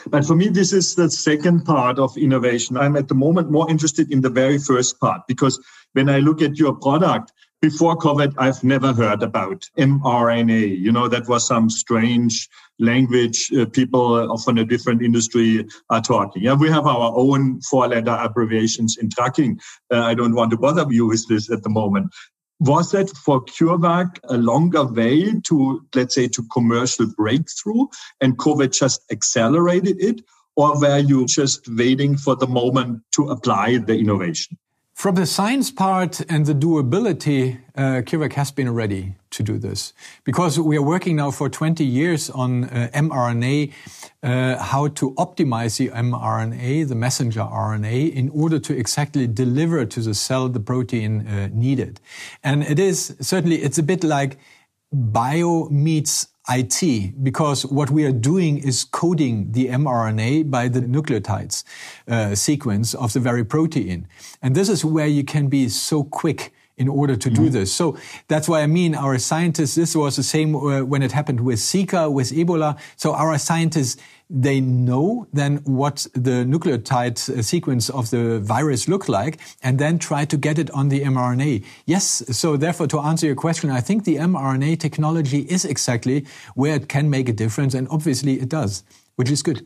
But 0.10 0.26
for 0.26 0.36
me, 0.36 0.50
this 0.50 0.74
is 0.74 0.96
the 0.96 1.10
second 1.10 1.66
part 1.66 2.00
of 2.00 2.18
innovation. 2.18 2.78
I'm 2.78 2.96
at 2.96 3.08
the 3.08 3.16
moment 3.16 3.52
more 3.52 3.70
interested 3.70 4.12
in 4.12 4.22
the 4.22 4.30
very 4.30 4.60
first 4.60 5.00
part 5.00 5.22
because 5.28 5.60
when 5.94 6.10
I 6.10 6.20
look 6.20 6.42
at 6.42 6.58
your 6.58 6.74
product, 6.76 7.32
before 7.62 7.98
COVID, 7.98 8.36
I've 8.38 8.64
never 8.64 8.94
heard 8.94 9.24
about 9.24 9.64
mRNA. 9.78 10.80
You 10.80 10.92
know, 10.92 11.08
that 11.08 11.28
was 11.28 11.48
some 11.48 11.70
strange 11.70 12.48
language 12.80 13.52
uh, 13.54 13.66
people 13.66 14.38
from 14.40 14.58
a 14.58 14.66
different 14.66 15.02
industry 15.02 15.66
are 15.90 16.02
talking. 16.02 16.44
Yeah, 16.44 16.54
we 16.54 16.70
have 16.70 16.86
our 16.86 17.14
own 17.16 17.62
four 17.62 17.88
letter 17.88 18.16
abbreviations 18.20 18.98
in 18.98 19.10
tracking. 19.10 19.60
Uh, 19.92 20.02
I 20.04 20.14
don't 20.14 20.36
want 20.36 20.52
to 20.52 20.58
bother 20.58 20.86
you 20.90 21.08
with 21.08 21.28
this 21.28 21.50
at 21.52 21.64
the 21.64 21.70
moment. 21.70 22.14
Was 22.60 22.92
that 22.92 23.10
for 23.10 23.44
CureVac 23.46 24.20
a 24.30 24.38
longer 24.38 24.86
way 24.86 25.34
to, 25.48 25.82
let's 25.94 26.16
say, 26.16 26.28
to 26.28 26.44
commercial 26.52 27.08
breakthrough 27.16 27.86
and 28.22 28.38
COVID 28.38 28.78
just 28.78 29.02
accelerated 29.12 29.98
it? 30.00 30.22
Or 30.56 30.80
were 30.80 30.98
you 30.98 31.26
just 31.28 31.68
waiting 31.70 32.18
for 32.18 32.36
the 32.36 32.48
moment 32.48 33.04
to 33.14 33.30
apply 33.30 33.78
the 33.78 33.96
innovation? 33.96 34.58
From 34.98 35.14
the 35.14 35.28
science 35.28 35.70
part 35.70 36.22
and 36.22 36.48
the 36.48 36.56
doability, 36.56 37.60
uh, 37.76 38.02
CureVac 38.02 38.34
has 38.34 38.50
been 38.50 38.74
ready 38.74 39.14
to 39.30 39.44
do 39.44 39.60
this 39.60 39.94
because 40.24 40.60
we 40.60 40.76
are 40.76 40.82
working 40.82 41.18
now 41.18 41.30
for 41.30 41.50
20 41.50 41.86
years 41.86 42.32
on 42.32 42.64
uh, 42.64 42.90
mRNA, 42.96 43.74
uh, 44.24 44.58
how 44.58 44.88
to 44.88 45.12
optimize 45.12 45.78
the 45.78 45.90
mRNA, 45.90 46.88
the 46.88 46.96
messenger 46.96 47.42
RNA, 47.42 48.12
in 48.12 48.30
order 48.30 48.58
to 48.58 48.76
exactly 48.76 49.28
deliver 49.28 49.86
to 49.86 50.02
the 50.02 50.16
cell 50.16 50.50
the 50.50 50.60
protein 50.60 51.28
uh, 51.28 51.50
needed. 51.54 52.02
And 52.44 52.64
it 52.64 52.80
is 52.80 53.16
certainly, 53.22 53.58
it's 53.58 53.78
a 53.78 53.84
bit 53.84 54.04
like 54.04 54.40
bio 54.92 55.70
meets 55.70 56.30
IT 56.50 57.24
because 57.24 57.66
what 57.66 57.90
we 57.90 58.06
are 58.06 58.12
doing 58.12 58.58
is 58.58 58.84
coding 58.84 59.52
the 59.52 59.68
mRNA 59.68 60.50
by 60.50 60.68
the 60.68 60.82
nucleotides 60.82 61.64
uh, 62.08 62.36
sequence 62.36 62.94
of 62.94 63.14
the 63.14 63.20
very 63.20 63.44
protein. 63.44 64.08
And 64.42 64.56
this 64.56 64.70
is 64.70 64.86
where 64.86 65.08
you 65.08 65.24
can 65.24 65.48
be 65.48 65.70
so 65.70 66.04
quick 66.04 66.54
in 66.78 66.88
order 66.88 67.16
to 67.16 67.30
do 67.30 67.42
mm-hmm. 67.42 67.54
this. 67.54 67.74
So 67.74 67.98
that's 68.28 68.48
why 68.48 68.62
I 68.62 68.68
mean 68.68 68.94
our 68.94 69.18
scientists, 69.18 69.76
this 69.76 69.96
was 69.96 70.16
the 70.16 70.24
same 70.24 70.56
uh, 70.56 70.84
when 70.84 71.02
it 71.02 71.12
happened 71.12 71.42
with 71.42 71.58
Zika, 71.60 72.12
with 72.12 72.32
Ebola. 72.32 72.78
So 72.96 73.14
our 73.14 73.38
scientists, 73.40 73.98
they 74.30 74.60
know 74.60 75.28
then 75.32 75.58
what 75.64 76.06
the 76.14 76.44
nucleotide 76.46 77.18
uh, 77.30 77.42
sequence 77.42 77.90
of 77.90 78.10
the 78.10 78.40
virus 78.40 78.88
look 78.88 79.08
like 79.08 79.40
and 79.64 79.80
then 79.80 79.98
try 79.98 80.26
to 80.26 80.38
get 80.38 80.60
it 80.60 80.70
on 80.72 80.90
the 80.90 81.02
mRNA. 81.02 81.64
Yes. 81.86 82.24
So 82.38 82.58
therefore, 82.58 82.88
to 82.88 83.00
answer 83.00 83.26
your 83.26 83.36
question, 83.36 83.70
I 83.70 83.82
think 83.82 84.04
the 84.04 84.16
mRNA 84.16 84.80
technology 84.80 85.40
is 85.50 85.64
exactly 85.64 86.26
where 86.56 86.76
it 86.76 86.90
can 86.90 87.10
make 87.10 87.30
a 87.30 87.34
difference. 87.34 87.74
And 87.74 87.88
obviously 87.90 88.40
it 88.40 88.50
does, 88.50 88.84
which 89.16 89.32
is 89.32 89.42
good. 89.42 89.66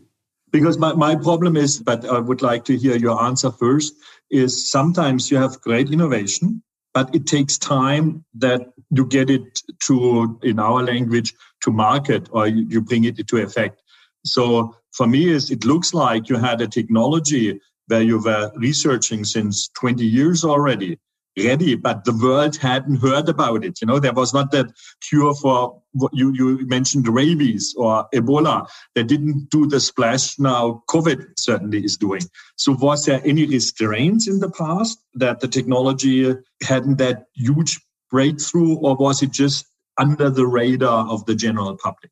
Because 0.52 0.78
my, 0.78 0.94
my 0.94 1.16
problem 1.16 1.56
is, 1.56 1.80
but 1.80 2.06
I 2.06 2.20
would 2.20 2.42
like 2.42 2.66
to 2.66 2.78
hear 2.78 2.98
your 2.98 3.24
answer 3.24 3.52
first, 3.52 3.96
is 4.30 4.70
sometimes 4.70 5.32
you 5.32 5.38
have 5.38 5.62
great 5.62 5.90
innovation, 5.90 6.62
but 6.94 7.14
it 7.16 7.26
takes 7.26 7.58
time 7.58 8.26
that 8.36 8.74
you 8.90 9.06
get 9.06 9.30
it 9.30 9.62
to, 9.84 10.38
in 10.44 10.60
our 10.60 10.84
language, 10.84 11.34
to 11.62 11.72
market 11.72 12.28
or 12.32 12.48
you 12.48 12.82
bring 12.82 13.06
it 13.06 13.18
into 13.18 13.38
effect. 13.38 13.82
So 14.26 14.76
for 14.92 15.08
me, 15.08 15.30
is 15.30 15.52
it 15.52 15.66
looks 15.66 15.94
like 15.94 16.30
you 16.30 16.38
had 16.38 16.62
a 16.62 16.68
technology 16.68 17.60
where 17.88 18.02
you 18.02 18.22
were 18.22 18.52
researching 18.56 19.24
since 19.26 19.70
20 19.70 20.06
years 20.06 20.44
already 20.44 21.00
ready, 21.38 21.76
but 21.76 22.04
the 22.04 22.18
world 22.22 22.58
hadn't 22.58 22.98
heard 22.98 23.30
about 23.30 23.64
it. 23.64 23.80
You 23.82 23.88
know, 23.88 24.00
there 24.00 24.14
was 24.14 24.34
not 24.34 24.52
that 24.52 24.68
cure 25.08 25.34
for 25.34 25.82
what 25.94 26.12
you, 26.14 26.34
you 26.34 26.66
mentioned 26.68 27.08
rabies 27.08 27.74
or 27.78 28.08
Ebola. 28.14 28.68
They 28.96 29.04
didn't 29.04 29.50
do 29.50 29.68
the 29.68 29.80
splash 29.80 30.38
now 30.40 30.84
COVID 30.90 31.26
certainly 31.38 31.84
is 31.84 31.98
doing. 31.98 32.22
So 32.56 32.74
was 32.74 33.06
there 33.06 33.22
any 33.24 33.46
restraints 33.46 34.28
in 34.28 34.40
the 34.40 34.52
past 34.52 35.00
that 35.16 35.40
the 35.40 35.48
technology 35.48 36.34
hadn't 36.64 36.98
that 36.98 37.26
huge 37.34 37.80
breakthrough 38.10 38.76
or 38.76 38.96
was 38.96 39.24
it 39.24 39.32
just 39.32 39.66
under 39.98 40.30
the 40.30 40.48
radar 40.48 41.08
of 41.08 41.26
the 41.26 41.36
general 41.36 41.78
public? 41.78 42.12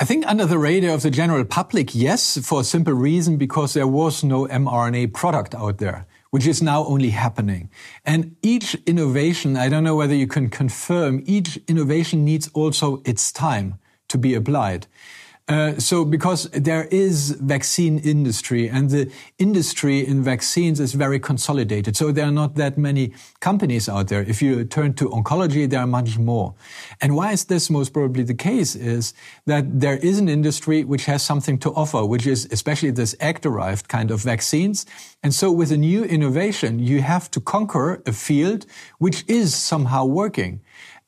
I 0.00 0.04
think 0.06 0.26
under 0.26 0.46
the 0.46 0.56
radar 0.56 0.94
of 0.94 1.02
the 1.02 1.10
general 1.10 1.44
public, 1.44 1.94
yes, 1.94 2.38
for 2.38 2.62
a 2.62 2.64
simple 2.64 2.94
reason, 2.94 3.36
because 3.36 3.74
there 3.74 3.86
was 3.86 4.24
no 4.24 4.46
mRNA 4.46 5.12
product 5.12 5.54
out 5.54 5.76
there 5.76 6.06
which 6.30 6.46
is 6.46 6.62
now 6.62 6.84
only 6.84 7.10
happening. 7.10 7.68
And 8.04 8.36
each 8.40 8.74
innovation, 8.86 9.56
I 9.56 9.68
don't 9.68 9.84
know 9.84 9.96
whether 9.96 10.14
you 10.14 10.28
can 10.28 10.48
confirm, 10.48 11.22
each 11.26 11.58
innovation 11.66 12.24
needs 12.24 12.48
also 12.54 13.02
its 13.04 13.32
time 13.32 13.80
to 14.08 14.16
be 14.16 14.34
applied. 14.34 14.86
Uh, 15.50 15.76
so 15.80 16.04
because 16.04 16.44
there 16.50 16.84
is 16.92 17.32
vaccine 17.40 17.98
industry 17.98 18.68
and 18.68 18.88
the 18.90 19.10
industry 19.38 20.06
in 20.06 20.22
vaccines 20.22 20.78
is 20.78 20.92
very 20.92 21.18
consolidated. 21.18 21.96
So 21.96 22.12
there 22.12 22.26
are 22.26 22.30
not 22.30 22.54
that 22.54 22.78
many 22.78 23.12
companies 23.40 23.88
out 23.88 24.06
there. 24.06 24.22
If 24.22 24.40
you 24.40 24.64
turn 24.64 24.94
to 24.94 25.08
oncology, 25.08 25.68
there 25.68 25.80
are 25.80 25.88
much 25.88 26.18
more. 26.18 26.54
And 27.00 27.16
why 27.16 27.32
is 27.32 27.46
this 27.46 27.68
most 27.68 27.92
probably 27.92 28.22
the 28.22 28.34
case 28.34 28.76
is 28.76 29.12
that 29.46 29.80
there 29.80 29.96
is 29.96 30.20
an 30.20 30.28
industry 30.28 30.84
which 30.84 31.06
has 31.06 31.20
something 31.20 31.58
to 31.58 31.70
offer, 31.74 32.06
which 32.06 32.28
is 32.28 32.46
especially 32.52 32.92
this 32.92 33.16
egg-derived 33.18 33.88
kind 33.88 34.12
of 34.12 34.22
vaccines. 34.22 34.86
And 35.24 35.34
so 35.34 35.50
with 35.50 35.72
a 35.72 35.76
new 35.76 36.04
innovation, 36.04 36.78
you 36.78 37.02
have 37.02 37.28
to 37.32 37.40
conquer 37.40 38.04
a 38.06 38.12
field 38.12 38.66
which 38.98 39.24
is 39.26 39.52
somehow 39.52 40.04
working. 40.04 40.60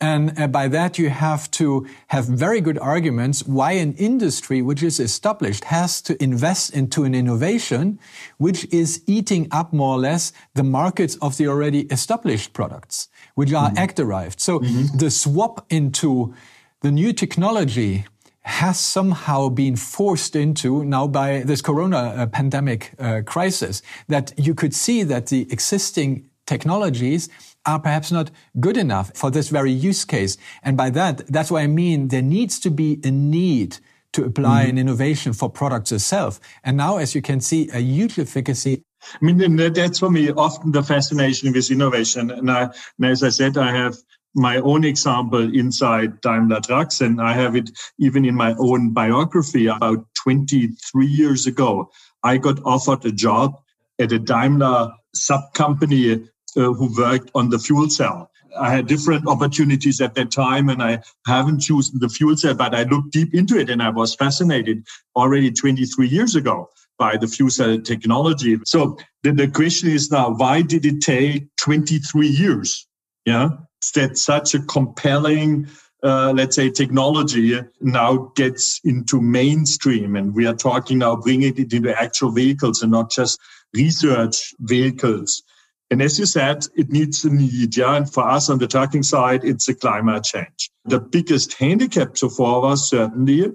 And 0.02 0.36
uh, 0.36 0.48
by 0.48 0.66
that, 0.66 0.98
you 0.98 1.10
have 1.10 1.48
to 1.52 1.86
have 2.08 2.26
very 2.26 2.60
good 2.60 2.76
arguments 2.76 3.46
why 3.46 3.72
an 3.72 3.94
industry 3.94 4.60
which 4.60 4.82
is 4.82 4.98
established 4.98 5.64
has 5.66 6.02
to 6.02 6.20
invest 6.20 6.74
into 6.74 7.04
an 7.04 7.14
innovation 7.14 8.00
which 8.36 8.66
is 8.72 9.00
eating 9.06 9.46
up 9.52 9.72
more 9.72 9.94
or 9.94 10.00
less 10.00 10.32
the 10.54 10.64
markets 10.64 11.16
of 11.22 11.36
the 11.36 11.46
already 11.46 11.82
established 11.82 12.52
products, 12.52 13.08
which 13.36 13.52
are 13.54 13.70
mm 13.70 13.76
-hmm. 13.76 13.82
egg 13.82 13.94
derived. 13.94 14.40
So 14.40 14.58
mm 14.58 14.66
-hmm. 14.66 14.98
the 14.98 15.10
swap 15.10 15.64
into 15.68 16.34
the 16.80 16.90
new 16.90 17.12
technology 17.12 18.04
has 18.40 18.92
somehow 18.92 19.50
been 19.50 19.76
forced 19.76 20.34
into 20.34 20.84
now 20.84 21.08
by 21.08 21.44
this 21.46 21.62
corona 21.62 21.98
uh, 21.98 22.26
pandemic 22.26 22.92
uh, 22.98 23.20
crisis 23.24 23.82
that 24.08 24.32
you 24.36 24.54
could 24.54 24.74
see 24.74 25.04
that 25.04 25.26
the 25.26 25.46
existing 25.50 26.24
technologies 26.44 27.28
are 27.66 27.78
perhaps 27.78 28.10
not 28.10 28.30
good 28.60 28.76
enough 28.76 29.12
for 29.16 29.30
this 29.30 29.48
very 29.48 29.72
use 29.72 30.04
case. 30.04 30.36
And 30.62 30.76
by 30.76 30.90
that, 30.90 31.26
that's 31.28 31.50
what 31.50 31.62
I 31.62 31.66
mean. 31.66 32.08
There 32.08 32.22
needs 32.22 32.58
to 32.60 32.70
be 32.70 33.00
a 33.04 33.10
need 33.10 33.78
to 34.12 34.24
apply 34.24 34.66
mm. 34.66 34.70
an 34.70 34.78
innovation 34.78 35.32
for 35.32 35.48
products 35.48 35.92
itself. 35.92 36.40
And 36.64 36.76
now, 36.76 36.98
as 36.98 37.14
you 37.14 37.22
can 37.22 37.40
see, 37.40 37.68
a 37.72 37.78
huge 37.78 38.18
efficacy. 38.18 38.82
I 39.20 39.24
mean, 39.24 39.56
that's 39.56 39.98
for 39.98 40.10
me 40.10 40.30
often 40.30 40.72
the 40.72 40.82
fascination 40.82 41.52
with 41.52 41.70
innovation. 41.70 42.30
And, 42.30 42.50
I, 42.50 42.62
and 42.98 43.06
as 43.06 43.22
I 43.22 43.30
said, 43.30 43.56
I 43.56 43.72
have 43.72 43.96
my 44.34 44.58
own 44.58 44.84
example 44.84 45.54
inside 45.54 46.20
Daimler 46.20 46.60
Trucks, 46.60 47.00
and 47.00 47.20
I 47.20 47.32
have 47.34 47.54
it 47.56 47.70
even 47.98 48.24
in 48.24 48.34
my 48.34 48.54
own 48.58 48.92
biography. 48.92 49.66
About 49.66 50.06
23 50.14 51.06
years 51.06 51.46
ago, 51.46 51.90
I 52.22 52.38
got 52.38 52.62
offered 52.64 53.04
a 53.04 53.12
job 53.12 53.60
at 53.98 54.12
a 54.12 54.18
Daimler 54.18 54.92
sub 55.14 55.52
company 55.54 56.28
uh, 56.56 56.72
who 56.72 56.94
worked 56.98 57.30
on 57.34 57.50
the 57.50 57.58
fuel 57.58 57.88
cell. 57.88 58.30
I 58.58 58.70
had 58.70 58.86
different 58.86 59.26
opportunities 59.26 60.00
at 60.00 60.14
that 60.14 60.30
time 60.30 60.68
and 60.68 60.82
I 60.82 61.02
haven't 61.26 61.60
chosen 61.60 61.98
the 62.00 62.08
fuel 62.08 62.36
cell, 62.36 62.54
but 62.54 62.74
I 62.74 62.82
looked 62.82 63.12
deep 63.12 63.34
into 63.34 63.58
it 63.58 63.70
and 63.70 63.82
I 63.82 63.90
was 63.90 64.14
fascinated 64.14 64.86
already 65.16 65.50
23 65.50 66.06
years 66.08 66.36
ago 66.36 66.68
by 66.98 67.16
the 67.16 67.26
fuel 67.26 67.50
cell 67.50 67.80
technology. 67.80 68.58
So 68.66 68.98
the, 69.22 69.32
the 69.32 69.48
question 69.48 69.90
is 69.90 70.10
now, 70.10 70.34
why 70.34 70.62
did 70.62 70.84
it 70.84 71.00
take 71.00 71.48
23 71.56 72.26
years? 72.28 72.86
Yeah. 73.24 73.48
That 73.94 74.16
such 74.16 74.54
a 74.54 74.60
compelling 74.60 75.66
uh, 76.04 76.32
let's 76.34 76.56
say 76.56 76.68
technology 76.68 77.60
now 77.80 78.32
gets 78.34 78.80
into 78.84 79.20
mainstream 79.20 80.16
and 80.16 80.34
we 80.34 80.46
are 80.46 80.54
talking 80.54 80.98
now 80.98 81.14
bringing 81.14 81.56
it 81.56 81.72
into 81.72 81.94
actual 81.96 82.32
vehicles 82.32 82.82
and 82.82 82.90
not 82.90 83.10
just 83.10 83.40
research 83.72 84.52
vehicles 84.58 85.44
and 85.92 86.00
as 86.00 86.18
you 86.18 86.24
said, 86.24 86.64
it 86.74 86.88
needs 86.88 87.22
a 87.22 87.30
need. 87.30 87.76
Yeah. 87.76 87.96
And 87.96 88.10
for 88.10 88.26
us 88.26 88.48
on 88.48 88.56
the 88.56 88.66
trucking 88.66 89.02
side, 89.02 89.44
it's 89.44 89.68
a 89.68 89.74
climate 89.74 90.24
change. 90.24 90.70
The 90.86 90.98
biggest 90.98 91.52
handicap 91.52 92.16
so 92.16 92.30
far 92.30 92.62
was 92.62 92.88
certainly 92.88 93.52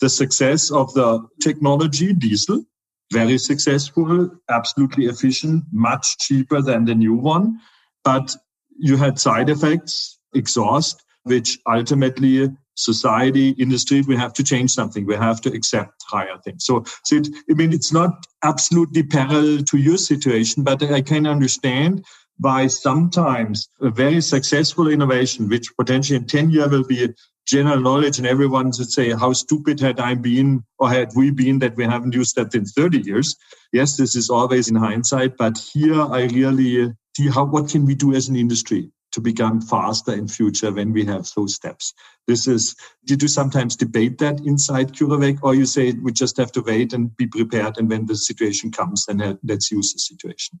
the 0.00 0.08
success 0.08 0.72
of 0.72 0.92
the 0.94 1.24
technology, 1.40 2.12
diesel, 2.12 2.64
very 3.12 3.38
successful, 3.38 4.28
absolutely 4.50 5.06
efficient, 5.06 5.62
much 5.70 6.18
cheaper 6.18 6.60
than 6.60 6.86
the 6.86 6.94
new 6.96 7.14
one. 7.14 7.60
But 8.02 8.34
you 8.76 8.96
had 8.96 9.20
side 9.20 9.48
effects, 9.48 10.18
exhaust, 10.34 11.04
which 11.22 11.56
ultimately 11.68 12.48
society, 12.76 13.50
industry, 13.50 14.02
we 14.02 14.16
have 14.16 14.32
to 14.34 14.44
change 14.44 14.70
something. 14.70 15.06
We 15.06 15.16
have 15.16 15.40
to 15.42 15.52
accept 15.52 16.04
higher 16.06 16.38
things. 16.44 16.64
So, 16.64 16.84
so 17.04 17.16
it, 17.16 17.28
I 17.50 17.54
mean, 17.54 17.72
it's 17.72 17.92
not 17.92 18.26
absolutely 18.44 19.02
parallel 19.02 19.64
to 19.64 19.78
your 19.78 19.98
situation, 19.98 20.62
but 20.62 20.82
I 20.82 21.00
can 21.00 21.26
understand 21.26 22.04
why 22.38 22.66
sometimes 22.66 23.68
a 23.80 23.90
very 23.90 24.20
successful 24.20 24.88
innovation, 24.88 25.48
which 25.48 25.74
potentially 25.76 26.18
in 26.18 26.26
10 26.26 26.50
years 26.50 26.70
will 26.70 26.84
be 26.84 27.08
general 27.46 27.80
knowledge 27.80 28.18
and 28.18 28.26
everyone 28.26 28.66
would 28.66 28.90
say, 28.90 29.10
how 29.10 29.32
stupid 29.32 29.80
had 29.80 30.00
I 30.00 30.14
been 30.14 30.64
or 30.78 30.90
had 30.90 31.10
we 31.14 31.30
been 31.30 31.60
that 31.60 31.76
we 31.76 31.84
haven't 31.84 32.14
used 32.14 32.36
that 32.36 32.54
in 32.54 32.64
30 32.64 33.02
years? 33.02 33.36
Yes, 33.72 33.96
this 33.96 34.16
is 34.16 34.28
always 34.28 34.68
in 34.68 34.74
hindsight, 34.74 35.36
but 35.36 35.56
here 35.58 36.00
I 36.00 36.24
really 36.24 36.82
uh, 36.82 36.88
see 37.16 37.28
how, 37.28 37.44
what 37.44 37.70
can 37.70 37.86
we 37.86 37.94
do 37.94 38.14
as 38.14 38.28
an 38.28 38.36
industry? 38.36 38.90
To 39.16 39.20
become 39.22 39.62
faster 39.62 40.12
in 40.12 40.28
future 40.28 40.70
when 40.70 40.92
we 40.92 41.02
have 41.06 41.26
those 41.34 41.54
steps. 41.54 41.94
This 42.26 42.46
is, 42.46 42.76
did 43.06 43.22
you 43.22 43.28
sometimes 43.28 43.74
debate 43.74 44.18
that 44.18 44.40
inside 44.40 44.92
CureVac 44.92 45.38
or 45.42 45.54
you 45.54 45.64
say 45.64 45.92
we 45.92 46.12
just 46.12 46.36
have 46.36 46.52
to 46.52 46.60
wait 46.60 46.92
and 46.92 47.16
be 47.16 47.26
prepared 47.26 47.78
and 47.78 47.88
when 47.88 48.04
the 48.04 48.14
situation 48.14 48.70
comes, 48.70 49.06
then 49.06 49.38
let's 49.42 49.70
use 49.70 49.94
the 49.94 49.98
situation? 49.98 50.60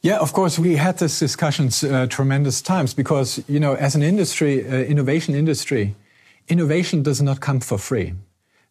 Yeah, 0.00 0.16
of 0.16 0.32
course, 0.32 0.58
we 0.58 0.76
had 0.76 0.96
these 0.96 1.18
discussions 1.18 1.84
uh, 1.84 2.06
tremendous 2.06 2.62
times 2.62 2.94
because, 2.94 3.44
you 3.46 3.60
know, 3.60 3.74
as 3.74 3.94
an 3.94 4.02
industry, 4.02 4.66
uh, 4.66 4.76
innovation 4.76 5.34
industry, 5.34 5.94
innovation 6.48 7.02
does 7.02 7.20
not 7.20 7.40
come 7.40 7.60
for 7.60 7.76
free. 7.76 8.14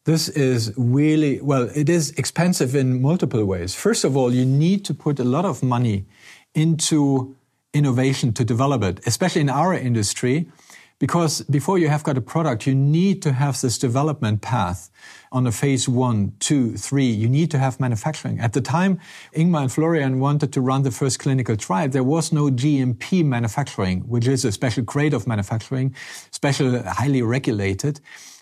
This 0.05 0.27
is 0.29 0.73
really, 0.75 1.39
well, 1.39 1.69
it 1.75 1.87
is 1.87 2.09
expensive 2.17 2.73
in 2.73 2.99
multiple 2.99 3.45
ways. 3.45 3.75
First 3.75 4.05
of 4.05 4.17
all, 4.17 4.33
you 4.33 4.43
need 4.43 4.83
to 4.85 4.95
put 4.95 5.19
a 5.19 5.23
lot 5.23 5.45
of 5.45 5.61
money 5.61 6.05
into 6.55 7.35
innovation 7.73 8.33
to 8.33 8.43
develop 8.43 8.83
it, 8.83 8.99
especially 9.05 9.41
in 9.41 9.49
our 9.49 9.73
industry, 9.73 10.49
because 10.99 11.41
before 11.43 11.77
you 11.77 11.87
have 11.87 12.03
got 12.03 12.17
a 12.17 12.21
product, 12.21 12.67
you 12.67 12.75
need 12.75 13.21
to 13.21 13.31
have 13.31 13.59
this 13.61 13.77
development 13.77 14.41
path 14.41 14.89
on 15.31 15.47
a 15.47 15.51
phase 15.51 15.87
one, 15.87 16.33
two, 16.39 16.75
three. 16.75 17.05
You 17.05 17.29
need 17.29 17.49
to 17.51 17.57
have 17.57 17.79
manufacturing. 17.79 18.39
At 18.39 18.51
the 18.51 18.59
time, 18.59 18.99
Ingmar 19.33 19.61
and 19.61 19.71
Florian 19.71 20.19
wanted 20.19 20.51
to 20.53 20.61
run 20.61 20.81
the 20.83 20.91
first 20.91 21.19
clinical 21.19 21.55
trial. 21.55 21.87
There 21.87 22.03
was 22.03 22.33
no 22.33 22.49
GMP 22.49 23.23
manufacturing, 23.23 24.01
which 24.01 24.27
is 24.27 24.43
a 24.43 24.51
special 24.51 24.83
grade 24.83 25.13
of 25.13 25.25
manufacturing, 25.25 25.95
special, 26.31 26.83
highly 26.83 27.21
regulated 27.21 28.01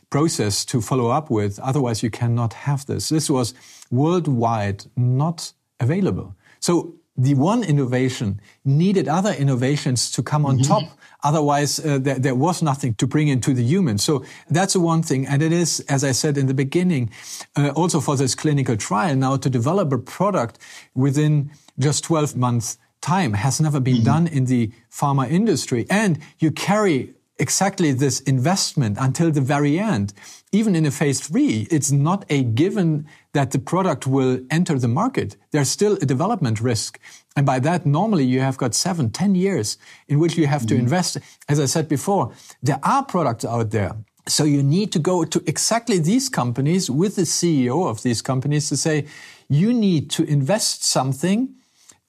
process 0.10 0.66
to 0.66 0.82
follow 0.82 1.10
up 1.10 1.30
with. 1.30 1.60
Otherwise, 1.60 2.02
you 2.02 2.10
cannot 2.10 2.54
have 2.54 2.88
this. 2.88 3.10
This 3.10 3.30
was 3.30 3.54
worldwide 3.92 4.86
not 4.96 5.54
available. 5.80 6.36
So 6.60 6.96
the 7.18 7.34
one 7.34 7.64
innovation 7.64 8.40
needed 8.64 9.08
other 9.08 9.32
innovations 9.32 10.12
to 10.12 10.22
come 10.22 10.46
on 10.46 10.56
mm 10.56 10.62
-hmm. 10.62 10.68
top. 10.68 10.84
Otherwise, 11.24 11.82
uh, 11.82 12.02
there, 12.02 12.20
there, 12.20 12.38
was 12.38 12.62
nothing 12.62 12.96
to 12.96 13.08
bring 13.08 13.28
into 13.28 13.54
the 13.54 13.64
human. 13.64 13.98
So 13.98 14.24
that's 14.54 14.74
the 14.74 14.80
one 14.80 15.02
thing. 15.02 15.28
And 15.28 15.42
it 15.42 15.52
is, 15.52 15.84
as 15.88 16.04
I 16.04 16.14
said 16.14 16.38
in 16.38 16.48
the 16.48 16.54
beginning, 16.54 17.10
uh, 17.58 17.72
also 17.76 18.00
for 18.00 18.18
this 18.18 18.36
clinical 18.36 18.76
trial 18.76 19.16
now 19.16 19.38
to 19.38 19.50
develop 19.50 19.94
a 19.94 19.98
product 19.98 20.64
within 20.94 21.52
just 21.76 22.04
12 22.04 22.36
months 22.36 22.78
time 23.00 23.38
has 23.38 23.60
never 23.60 23.82
been 23.82 23.98
mm 23.98 24.04
-hmm. 24.04 24.14
done 24.14 24.30
in 24.32 24.46
the 24.46 24.72
pharma 24.90 25.28
industry. 25.28 25.86
And 25.90 26.18
you 26.38 26.52
carry 26.52 27.17
exactly 27.40 27.92
this 27.92 28.20
investment 28.22 28.98
until 29.00 29.32
the 29.32 29.42
very 29.42 29.80
end. 29.80 30.14
Even 30.52 30.76
in 30.76 30.86
a 30.86 30.92
phase 30.92 31.20
three, 31.20 31.68
it's 31.70 31.92
not 31.92 32.26
a 32.30 32.44
given 32.44 33.08
that 33.34 33.52
the 33.52 33.60
product 33.60 34.08
will 34.08 34.40
enter 34.50 34.80
the 34.80 34.88
market. 34.88 35.38
There's 35.52 35.70
still 35.70 35.94
a 36.02 36.06
development 36.06 36.60
risk. 36.62 37.00
And 37.36 37.46
by 37.46 37.60
that, 37.60 37.86
normally 37.86 38.26
you 38.26 38.40
have 38.40 38.58
got 38.58 38.74
seven, 38.74 39.12
ten 39.12 39.36
years 39.36 39.78
in 40.08 40.20
which 40.20 40.38
you 40.38 40.48
have 40.48 40.64
mm 40.64 40.68
to 40.68 40.74
mm-hmm. 40.74 40.84
invest. 40.84 41.18
As 41.48 41.60
I 41.60 41.66
said 41.66 41.88
before, 41.88 42.34
there 42.64 42.80
are 42.84 43.04
products 43.06 43.46
out 43.46 43.72
there. 43.72 43.96
So 44.28 44.44
you 44.44 44.62
need 44.62 44.92
to 44.92 45.00
go 45.00 45.24
to 45.24 45.42
exactly 45.46 46.00
these 46.00 46.28
companies 46.30 46.90
with 46.90 47.16
the 47.16 47.22
CEO 47.22 47.90
of 47.90 48.04
these 48.04 48.22
companies 48.22 48.68
to 48.70 48.78
say, 48.78 49.06
you 49.48 49.74
need 49.74 50.10
to 50.12 50.24
invest 50.24 50.84
something 50.84 51.56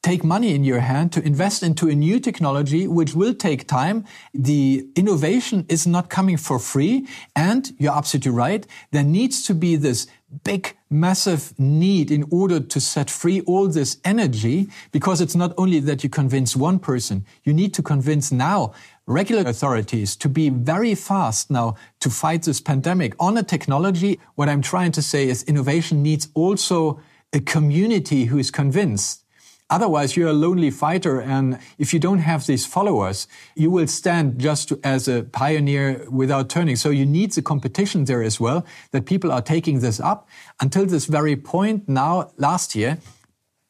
take 0.02 0.22
money 0.22 0.54
in 0.54 0.62
your 0.62 0.80
hand 0.80 1.12
to 1.12 1.24
invest 1.26 1.62
into 1.62 1.88
a 1.88 1.94
new 1.94 2.20
technology, 2.20 2.86
which 2.86 3.14
will 3.14 3.34
take 3.34 3.66
time. 3.66 4.04
The 4.32 4.86
innovation 4.94 5.66
is 5.68 5.86
not 5.86 6.08
coming 6.08 6.36
for 6.36 6.58
free. 6.58 7.06
And 7.34 7.72
you're 7.78 7.96
absolutely 7.96 8.32
right. 8.32 8.66
There 8.92 9.02
needs 9.02 9.44
to 9.46 9.54
be 9.54 9.76
this 9.76 10.06
big, 10.44 10.76
massive 10.88 11.58
need 11.58 12.10
in 12.10 12.24
order 12.30 12.60
to 12.60 12.80
set 12.80 13.10
free 13.10 13.40
all 13.42 13.66
this 13.66 13.98
energy, 14.04 14.68
because 14.92 15.20
it's 15.20 15.34
not 15.34 15.52
only 15.56 15.80
that 15.80 16.04
you 16.04 16.10
convince 16.10 16.54
one 16.54 16.78
person, 16.78 17.24
you 17.44 17.52
need 17.52 17.74
to 17.74 17.82
convince 17.82 18.30
now 18.30 18.72
regular 19.06 19.48
authorities 19.48 20.14
to 20.16 20.28
be 20.28 20.50
very 20.50 20.94
fast 20.94 21.50
now 21.50 21.74
to 21.98 22.10
fight 22.10 22.42
this 22.42 22.60
pandemic 22.60 23.14
on 23.18 23.36
a 23.38 23.42
technology. 23.42 24.20
What 24.36 24.48
I'm 24.48 24.62
trying 24.62 24.92
to 24.92 25.02
say 25.02 25.28
is 25.28 25.42
innovation 25.44 26.02
needs 26.02 26.28
also 26.34 27.00
a 27.32 27.40
community 27.40 28.26
who 28.26 28.38
is 28.38 28.50
convinced 28.50 29.24
Otherwise, 29.70 30.16
you're 30.16 30.28
a 30.28 30.32
lonely 30.32 30.70
fighter. 30.70 31.20
And 31.20 31.58
if 31.78 31.92
you 31.92 32.00
don't 32.00 32.20
have 32.20 32.46
these 32.46 32.64
followers, 32.64 33.28
you 33.54 33.70
will 33.70 33.86
stand 33.86 34.38
just 34.38 34.72
as 34.82 35.08
a 35.08 35.24
pioneer 35.24 36.06
without 36.10 36.48
turning. 36.48 36.76
So 36.76 36.90
you 36.90 37.04
need 37.04 37.32
the 37.32 37.42
competition 37.42 38.04
there 38.04 38.22
as 38.22 38.40
well, 38.40 38.64
that 38.92 39.04
people 39.04 39.30
are 39.30 39.42
taking 39.42 39.80
this 39.80 40.00
up. 40.00 40.28
Until 40.60 40.86
this 40.86 41.04
very 41.04 41.36
point 41.36 41.88
now, 41.88 42.30
last 42.38 42.74
year, 42.74 42.98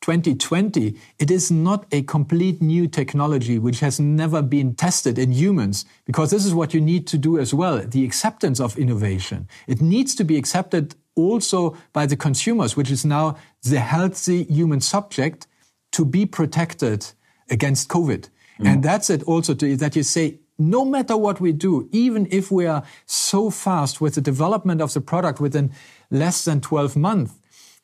2020, 0.02 0.94
it 1.18 1.30
is 1.30 1.50
not 1.50 1.84
a 1.90 2.02
complete 2.02 2.62
new 2.62 2.86
technology 2.86 3.58
which 3.58 3.80
has 3.80 3.98
never 3.98 4.40
been 4.40 4.74
tested 4.74 5.18
in 5.18 5.32
humans, 5.32 5.84
because 6.06 6.30
this 6.30 6.46
is 6.46 6.54
what 6.54 6.72
you 6.72 6.80
need 6.80 7.06
to 7.08 7.18
do 7.18 7.38
as 7.38 7.52
well. 7.52 7.78
The 7.78 8.04
acceptance 8.04 8.60
of 8.60 8.78
innovation. 8.78 9.48
It 9.66 9.82
needs 9.82 10.14
to 10.14 10.24
be 10.24 10.38
accepted 10.38 10.94
also 11.16 11.76
by 11.92 12.06
the 12.06 12.16
consumers, 12.16 12.76
which 12.76 12.92
is 12.92 13.04
now 13.04 13.36
the 13.62 13.80
healthy 13.80 14.44
human 14.44 14.80
subject 14.80 15.48
to 15.92 16.04
be 16.04 16.26
protected 16.26 17.06
against 17.50 17.88
COVID. 17.88 18.28
Mm. 18.60 18.66
And 18.66 18.82
that's 18.82 19.10
it 19.10 19.22
also 19.24 19.54
to, 19.54 19.76
that 19.76 19.96
you 19.96 20.02
say, 20.02 20.40
no 20.58 20.84
matter 20.84 21.16
what 21.16 21.40
we 21.40 21.52
do, 21.52 21.88
even 21.92 22.26
if 22.30 22.50
we 22.50 22.66
are 22.66 22.82
so 23.06 23.50
fast 23.50 24.00
with 24.00 24.16
the 24.16 24.20
development 24.20 24.80
of 24.80 24.92
the 24.92 25.00
product 25.00 25.40
within 25.40 25.72
less 26.10 26.44
than 26.44 26.60
12 26.60 26.96
months, 26.96 27.34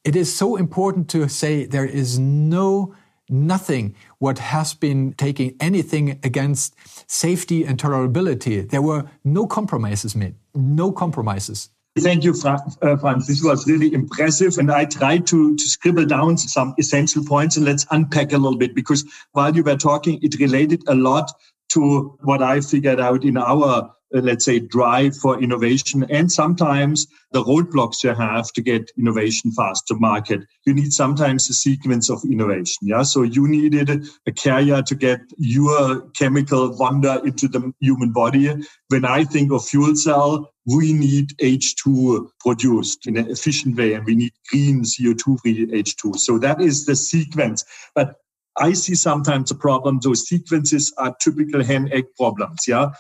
it 0.03 0.17
is 0.17 0.35
so 0.35 0.57
important 0.57 1.09
to 1.11 1.29
say 1.29 1.65
there 1.65 1.87
is 1.87 2.19
no 2.19 2.95
nothing 3.31 3.95
what 4.19 4.39
has 4.39 4.75
been 4.75 5.15
taking 5.15 5.57
anything 5.61 6.21
against 6.23 6.75
safety 7.11 7.65
and 7.65 7.79
tolerability. 7.79 8.69
There 8.69 8.83
were 8.83 9.09
no 9.25 9.47
compromises 9.47 10.15
made, 10.15 10.35
no 10.55 10.93
compromises. 10.93 11.71
Thank 11.97 12.25
you, 12.25 12.35
uh, 12.45 12.97
Franz. 12.97 13.29
This 13.29 13.43
was 13.43 13.69
really 13.69 13.95
impressive. 13.95 14.59
And 14.59 14.73
I 14.73 14.85
tried 14.85 15.29
to, 15.29 15.55
to 15.55 15.65
scribble 15.69 16.07
down 16.07 16.37
some 16.37 16.75
essential 16.77 17.25
points 17.25 17.57
and 17.57 17.65
let's 17.65 17.87
unpack 17.93 18.33
a 18.33 18.39
little 18.39 18.59
bit 18.59 18.75
because 18.75 19.05
while 19.31 19.55
you 19.55 19.63
were 19.63 19.77
talking, 19.77 20.19
it 20.21 20.41
related 20.41 20.83
a 20.89 20.95
lot 20.97 21.31
to 21.71 22.19
what 22.23 22.43
I 22.43 22.61
figured 22.61 22.99
out 22.99 23.25
in 23.25 23.37
our 23.37 23.95
Uh, 24.15 24.21
let's 24.21 24.45
say, 24.45 24.61
drive 24.61 25.17
for 25.17 25.43
innovation 25.43 26.07
and 26.09 26.31
sometimes 26.31 27.09
the 27.33 27.43
roadblocks 27.43 28.05
you 28.05 28.15
have 28.15 28.53
to 28.53 28.63
get 28.63 28.93
innovation 28.97 29.51
fast 29.51 29.89
to 29.89 29.97
market. 29.97 30.41
You 30.67 30.75
need 30.75 30.93
sometimes 30.93 31.51
a 31.51 31.53
sequence 31.53 32.09
of 32.09 32.23
innovation. 32.25 32.87
Yeah. 32.87 33.03
So 33.03 33.23
you 33.23 33.49
needed 33.49 34.07
a 34.27 34.33
carrier 34.33 34.83
to 34.83 34.95
get 34.95 35.21
your 35.37 36.09
chemical 36.11 36.77
wonder 36.77 37.21
into 37.25 37.49
the 37.49 37.73
human 37.81 38.13
body. 38.13 38.55
When 38.89 39.05
I 39.05 39.25
think 39.25 39.51
of 39.51 39.67
fuel 39.67 39.97
cell, 39.97 40.53
we 40.65 40.93
need 40.93 41.31
H2 41.39 42.29
produced 42.39 43.09
in 43.09 43.17
an 43.17 43.29
efficient 43.31 43.77
way 43.77 43.95
and 43.95 44.05
we 44.05 44.15
need 44.15 44.33
green 44.49 44.85
CO2 44.85 45.41
free 45.41 45.67
H2. 45.67 46.19
So 46.19 46.39
that 46.39 46.61
is 46.61 46.87
the 46.87 46.95
sequence. 46.95 47.65
But 47.97 48.15
I 48.57 48.75
see 48.75 48.95
sometimes 48.95 49.51
a 49.51 49.57
problem. 49.57 49.99
Those 50.01 50.29
sequences 50.29 50.95
are 50.99 51.17
typical 51.21 51.65
hen 51.65 51.91
egg 51.93 52.05
problems. 52.17 52.69
Yeah 52.69 52.91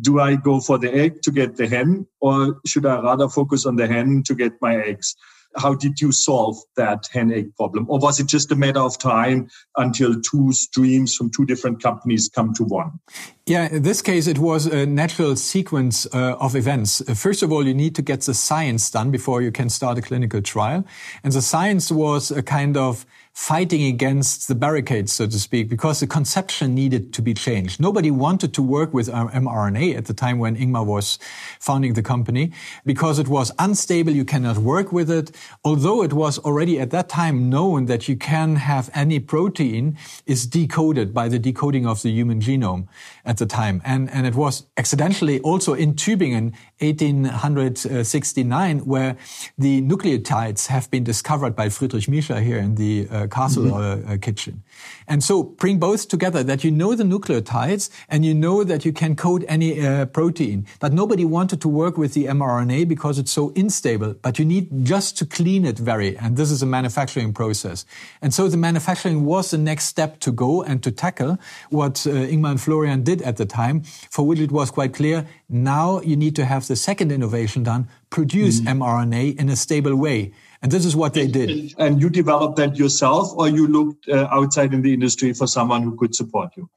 do 0.00 0.20
I 0.20 0.36
go 0.36 0.60
for 0.60 0.78
the 0.78 0.92
egg 0.92 1.22
to 1.22 1.30
get 1.30 1.56
the 1.56 1.68
hen, 1.68 2.06
or 2.20 2.60
should 2.66 2.86
I 2.86 3.00
rather 3.00 3.28
focus 3.28 3.66
on 3.66 3.76
the 3.76 3.86
hen 3.86 4.22
to 4.26 4.34
get 4.34 4.52
my 4.60 4.76
eggs? 4.76 5.16
How 5.56 5.74
did 5.74 6.00
you 6.00 6.12
solve 6.12 6.58
that 6.76 7.08
hen 7.10 7.32
egg 7.32 7.56
problem? 7.56 7.86
Or 7.88 7.98
was 7.98 8.20
it 8.20 8.26
just 8.26 8.52
a 8.52 8.56
matter 8.56 8.80
of 8.80 8.98
time 8.98 9.48
until 9.76 10.20
two 10.20 10.52
streams 10.52 11.14
from 11.14 11.30
two 11.30 11.46
different 11.46 11.82
companies 11.82 12.28
come 12.28 12.52
to 12.54 12.64
one? 12.64 13.00
Yeah, 13.46 13.68
in 13.72 13.82
this 13.82 14.02
case, 14.02 14.26
it 14.26 14.38
was 14.38 14.66
a 14.66 14.84
natural 14.84 15.34
sequence 15.36 16.06
uh, 16.12 16.36
of 16.38 16.54
events. 16.54 17.00
Uh, 17.08 17.14
first 17.14 17.42
of 17.42 17.50
all, 17.50 17.66
you 17.66 17.72
need 17.72 17.94
to 17.94 18.02
get 18.02 18.20
the 18.20 18.34
science 18.34 18.90
done 18.90 19.10
before 19.10 19.40
you 19.40 19.50
can 19.50 19.70
start 19.70 19.96
a 19.96 20.02
clinical 20.02 20.42
trial. 20.42 20.84
And 21.24 21.32
the 21.32 21.42
science 21.42 21.90
was 21.90 22.30
a 22.30 22.42
kind 22.42 22.76
of 22.76 23.06
fighting 23.38 23.84
against 23.84 24.48
the 24.48 24.54
barricades, 24.54 25.12
so 25.12 25.24
to 25.24 25.38
speak, 25.38 25.68
because 25.68 26.00
the 26.00 26.06
conception 26.08 26.74
needed 26.74 27.12
to 27.14 27.22
be 27.22 27.32
changed. 27.32 27.78
Nobody 27.80 28.10
wanted 28.10 28.52
to 28.54 28.60
work 28.60 28.92
with 28.92 29.08
uh, 29.08 29.28
mRNA 29.28 29.96
at 29.96 30.06
the 30.06 30.12
time 30.12 30.40
when 30.40 30.56
Ingmar 30.56 30.84
was 30.84 31.20
founding 31.60 31.94
the 31.94 32.02
company 32.02 32.52
because 32.84 33.20
it 33.20 33.28
was 33.28 33.52
unstable. 33.60 34.10
You 34.10 34.24
cannot 34.24 34.58
work 34.58 34.90
with 34.90 35.08
it. 35.08 35.30
Although 35.64 36.02
it 36.02 36.12
was 36.12 36.40
already 36.40 36.80
at 36.80 36.90
that 36.90 37.08
time 37.08 37.48
known 37.48 37.86
that 37.86 38.08
you 38.08 38.16
can 38.16 38.56
have 38.56 38.90
any 38.92 39.20
protein 39.20 39.96
is 40.26 40.44
decoded 40.44 41.14
by 41.14 41.28
the 41.28 41.38
decoding 41.38 41.86
of 41.86 42.02
the 42.02 42.10
human 42.10 42.40
genome 42.40 42.88
at 43.24 43.36
the 43.36 43.46
time. 43.46 43.80
And, 43.84 44.10
and 44.10 44.26
it 44.26 44.34
was 44.34 44.64
accidentally 44.76 45.38
also 45.40 45.74
in 45.74 45.94
Tübingen 45.94 46.54
1869 46.80 48.78
where 48.80 49.16
the 49.56 49.82
nucleotides 49.82 50.66
have 50.68 50.90
been 50.90 51.04
discovered 51.04 51.54
by 51.56 51.68
Friedrich 51.68 52.04
Miescher 52.04 52.42
here 52.42 52.58
in 52.58 52.76
the 52.76 53.08
uh, 53.10 53.26
castle 53.26 53.64
mm-hmm. 53.64 54.12
uh, 54.12 54.16
kitchen. 54.18 54.62
And 55.06 55.22
so 55.22 55.42
bring 55.42 55.78
both 55.78 56.08
together 56.08 56.42
that 56.44 56.64
you 56.64 56.70
know 56.70 56.94
the 56.94 57.04
nucleotides 57.04 57.90
and 58.08 58.24
you 58.24 58.34
know 58.34 58.64
that 58.64 58.84
you 58.84 58.92
can 58.92 59.16
code 59.16 59.44
any 59.48 59.84
uh, 59.84 60.06
protein. 60.06 60.66
But 60.80 60.92
nobody 60.92 61.24
wanted 61.24 61.60
to 61.62 61.68
work 61.68 61.96
with 61.96 62.14
the 62.14 62.26
mRNA 62.26 62.88
because 62.88 63.18
it's 63.18 63.32
so 63.32 63.52
unstable. 63.56 64.14
But 64.14 64.38
you 64.38 64.44
need 64.44 64.84
just 64.84 65.16
to 65.18 65.26
clean 65.26 65.64
it 65.64 65.78
very. 65.78 66.16
And 66.18 66.36
this 66.36 66.50
is 66.50 66.62
a 66.62 66.66
manufacturing 66.66 67.32
process. 67.32 67.84
And 68.22 68.32
so 68.34 68.48
the 68.48 68.56
manufacturing 68.56 69.24
was 69.24 69.50
the 69.50 69.58
next 69.58 69.84
step 69.84 70.20
to 70.20 70.32
go 70.32 70.62
and 70.62 70.82
to 70.82 70.90
tackle 70.90 71.38
what 71.70 72.06
uh, 72.06 72.10
Ingmar 72.10 72.50
and 72.50 72.60
Florian 72.60 73.02
did 73.02 73.22
at 73.22 73.36
the 73.36 73.46
time, 73.46 73.82
for 74.10 74.26
which 74.26 74.40
it 74.40 74.52
was 74.52 74.70
quite 74.70 74.94
clear 74.94 75.26
now 75.48 76.00
you 76.02 76.16
need 76.16 76.36
to 76.36 76.44
have 76.44 76.66
the 76.66 76.76
second 76.76 77.10
innovation 77.10 77.62
done, 77.62 77.88
produce 78.10 78.60
mm-hmm. 78.60 78.82
mRNA 78.82 79.40
in 79.40 79.48
a 79.48 79.56
stable 79.56 79.96
way. 79.96 80.32
And 80.60 80.72
this 80.72 80.84
is 80.84 80.96
what 80.96 81.14
they 81.14 81.28
did. 81.28 81.74
And 81.78 82.00
you 82.00 82.10
developed 82.10 82.56
that 82.56 82.76
yourself, 82.76 83.32
or 83.36 83.48
you 83.48 83.68
looked 83.68 84.08
uh, 84.08 84.28
outside 84.32 84.74
in 84.74 84.82
the 84.82 84.92
industry 84.92 85.32
for 85.32 85.46
someone 85.46 85.82
who 85.82 85.96
could 85.96 86.14
support 86.16 86.56
you? 86.56 86.68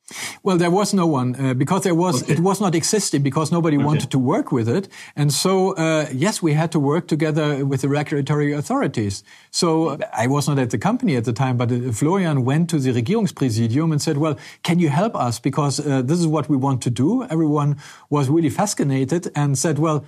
Well, 0.43 0.57
there 0.57 0.69
was 0.69 0.93
no 0.93 1.07
one 1.07 1.35
uh, 1.35 1.53
because 1.55 1.83
there 1.83 1.95
was 1.95 2.21
okay. 2.21 2.33
it 2.33 2.39
was 2.41 2.61
not 2.61 2.75
existing 2.75 3.23
because 3.23 3.51
nobody 3.51 3.77
okay. 3.77 3.85
wanted 3.85 4.11
to 4.11 4.19
work 4.19 4.51
with 4.51 4.69
it. 4.69 4.87
And 5.15 5.33
so, 5.33 5.73
uh, 5.75 6.07
yes, 6.13 6.41
we 6.43 6.53
had 6.53 6.71
to 6.73 6.79
work 6.79 7.07
together 7.07 7.65
with 7.65 7.81
the 7.81 7.89
regulatory 7.89 8.53
authorities. 8.53 9.23
So 9.49 9.97
I 10.13 10.27
was 10.27 10.47
not 10.47 10.59
at 10.59 10.69
the 10.69 10.77
company 10.77 11.15
at 11.15 11.25
the 11.25 11.33
time, 11.33 11.57
but 11.57 11.71
uh, 11.71 11.91
Florian 11.91 12.45
went 12.45 12.69
to 12.71 12.79
the 12.79 12.91
Regierungspräsidium 12.91 13.91
and 13.91 14.01
said, 14.01 14.17
"Well, 14.17 14.37
can 14.61 14.77
you 14.79 14.89
help 14.89 15.15
us 15.15 15.39
because 15.39 15.79
uh, 15.79 16.03
this 16.03 16.19
is 16.19 16.27
what 16.27 16.49
we 16.49 16.57
want 16.57 16.81
to 16.83 16.91
do." 16.91 17.23
Everyone 17.23 17.77
was 18.09 18.29
really 18.29 18.51
fascinated 18.51 19.31
and 19.35 19.57
said, 19.57 19.79
"Well." 19.79 20.05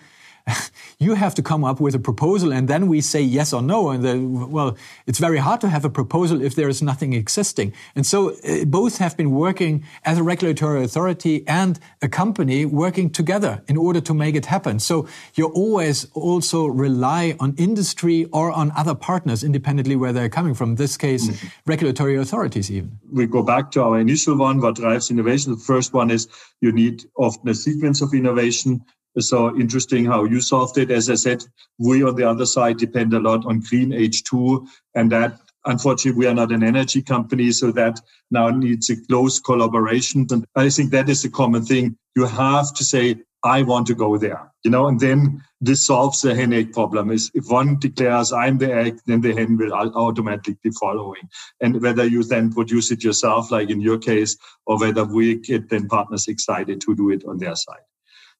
you 0.99 1.13
have 1.15 1.33
to 1.35 1.41
come 1.41 1.63
up 1.63 1.79
with 1.79 1.95
a 1.95 1.99
proposal 1.99 2.51
and 2.51 2.67
then 2.67 2.87
we 2.87 3.01
say 3.01 3.21
yes 3.21 3.53
or 3.53 3.61
no. 3.61 3.89
And 3.89 4.03
then, 4.03 4.51
well, 4.51 4.77
it's 5.07 5.19
very 5.19 5.37
hard 5.37 5.61
to 5.61 5.69
have 5.69 5.85
a 5.85 5.89
proposal 5.89 6.41
if 6.41 6.55
there 6.55 6.69
is 6.69 6.81
nothing 6.81 7.13
existing. 7.13 7.73
And 7.95 8.05
so 8.05 8.31
uh, 8.31 8.65
both 8.65 8.97
have 8.97 9.15
been 9.15 9.31
working 9.31 9.85
as 10.05 10.17
a 10.17 10.23
regulatory 10.23 10.83
authority 10.83 11.47
and 11.47 11.79
a 12.01 12.09
company 12.09 12.65
working 12.65 13.09
together 13.09 13.63
in 13.67 13.77
order 13.77 14.01
to 14.01 14.13
make 14.13 14.35
it 14.35 14.45
happen. 14.45 14.79
So 14.79 15.07
you 15.35 15.47
always 15.47 16.05
also 16.13 16.65
rely 16.65 17.35
on 17.39 17.55
industry 17.57 18.25
or 18.25 18.51
on 18.51 18.71
other 18.75 18.95
partners 18.95 19.43
independently 19.43 19.95
where 19.95 20.13
they're 20.13 20.29
coming 20.29 20.53
from. 20.53 20.71
In 20.71 20.75
this 20.75 20.97
case, 20.97 21.27
mm 21.27 21.33
-hmm. 21.33 21.51
regulatory 21.65 22.17
authorities 22.17 22.69
even. 22.69 22.99
We 23.11 23.27
go 23.27 23.43
back 23.43 23.71
to 23.71 23.83
our 23.83 23.99
initial 23.99 24.35
one, 24.39 24.59
what 24.59 24.75
drives 24.75 25.09
innovation. 25.09 25.55
The 25.55 25.63
first 25.73 25.93
one 25.93 26.13
is 26.13 26.27
you 26.59 26.71
need 26.71 27.09
often 27.13 27.49
a 27.49 27.53
sequence 27.53 28.03
of 28.03 28.13
innovation 28.13 28.83
so 29.19 29.49
uh, 29.49 29.53
interesting 29.55 30.05
how 30.05 30.23
you 30.23 30.41
solved 30.41 30.77
it. 30.77 30.91
As 30.91 31.09
I 31.09 31.15
said, 31.15 31.43
we 31.77 32.03
on 32.03 32.15
the 32.15 32.27
other 32.27 32.45
side 32.45 32.77
depend 32.77 33.13
a 33.13 33.19
lot 33.19 33.45
on 33.45 33.59
green 33.59 33.91
H2 33.91 34.67
and 34.95 35.11
that 35.11 35.39
Unfortunately, 35.65 36.19
we 36.19 36.27
are 36.27 36.33
not 36.33 36.51
an 36.51 36.63
energy 36.63 37.01
company, 37.01 37.51
so 37.51 37.71
that 37.71 37.99
now 38.31 38.49
needs 38.49 38.89
a 38.89 38.97
close 39.05 39.39
collaboration. 39.39 40.27
And 40.29 40.45
I 40.55 40.69
think 40.69 40.91
that 40.91 41.07
is 41.09 41.23
a 41.23 41.29
common 41.29 41.63
thing. 41.63 41.95
You 42.15 42.25
have 42.25 42.73
to 42.73 42.83
say, 42.83 43.21
I 43.45 43.61
want 43.63 43.87
to 43.87 43.95
go 43.95 44.17
there, 44.17 44.51
you 44.63 44.71
know, 44.71 44.87
and 44.87 44.99
then 44.99 45.43
this 45.59 45.85
solves 45.85 46.21
the 46.21 46.33
hen 46.33 46.53
egg 46.53 46.71
problem. 46.71 47.11
Is 47.11 47.29
if 47.33 47.49
one 47.49 47.77
declares 47.77 48.31
I'm 48.31 48.57
the 48.57 48.73
egg, 48.73 48.99
then 49.05 49.19
the 49.19 49.33
hen 49.33 49.57
will 49.57 49.73
automatically 49.73 50.57
be 50.63 50.71
following. 50.71 51.29
And 51.61 51.81
whether 51.81 52.05
you 52.05 52.23
then 52.23 52.53
produce 52.53 52.91
it 52.91 53.03
yourself, 53.03 53.51
like 53.51 53.69
in 53.69 53.81
your 53.81 53.97
case, 53.97 54.37
or 54.65 54.79
whether 54.79 55.03
we 55.03 55.35
get 55.35 55.69
then 55.69 55.87
partners 55.87 56.27
excited 56.27 56.79
to 56.81 56.95
do 56.95 57.09
it 57.09 57.25
on 57.25 57.37
their 57.37 57.55
side. 57.55 57.83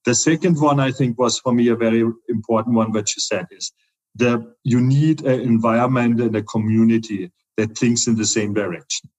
The 0.06 0.16
second 0.16 0.60
one, 0.60 0.80
I 0.80 0.92
think, 0.92 1.18
was 1.18 1.40
for 1.40 1.54
me 1.54 1.70
a 1.70 1.76
very 1.76 2.04
important 2.30 2.76
one, 2.76 2.92
what 2.92 3.16
you 3.16 3.22
said 3.22 3.48
is 3.52 3.72
that 4.16 4.56
you 4.64 4.82
need 4.82 5.22
an 5.26 5.40
environment 5.40 6.20
and 6.22 6.36
a 6.36 6.44
community 6.44 7.32
that 7.58 7.78
thinks 7.78 8.08
in 8.08 8.16
the 8.16 8.26
same 8.26 8.54
direction. 8.54 9.10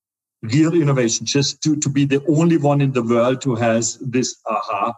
Real 0.43 0.75
innovation, 0.75 1.25
just 1.25 1.63
to, 1.63 1.77
to 1.77 1.89
be 1.89 2.05
the 2.05 2.23
only 2.29 2.59
one 2.59 2.81
in 2.81 2.93
the 2.93 3.03
world 3.03 3.43
who 3.43 3.55
has 3.55 3.97
this 3.99 4.37
aha 4.47 4.93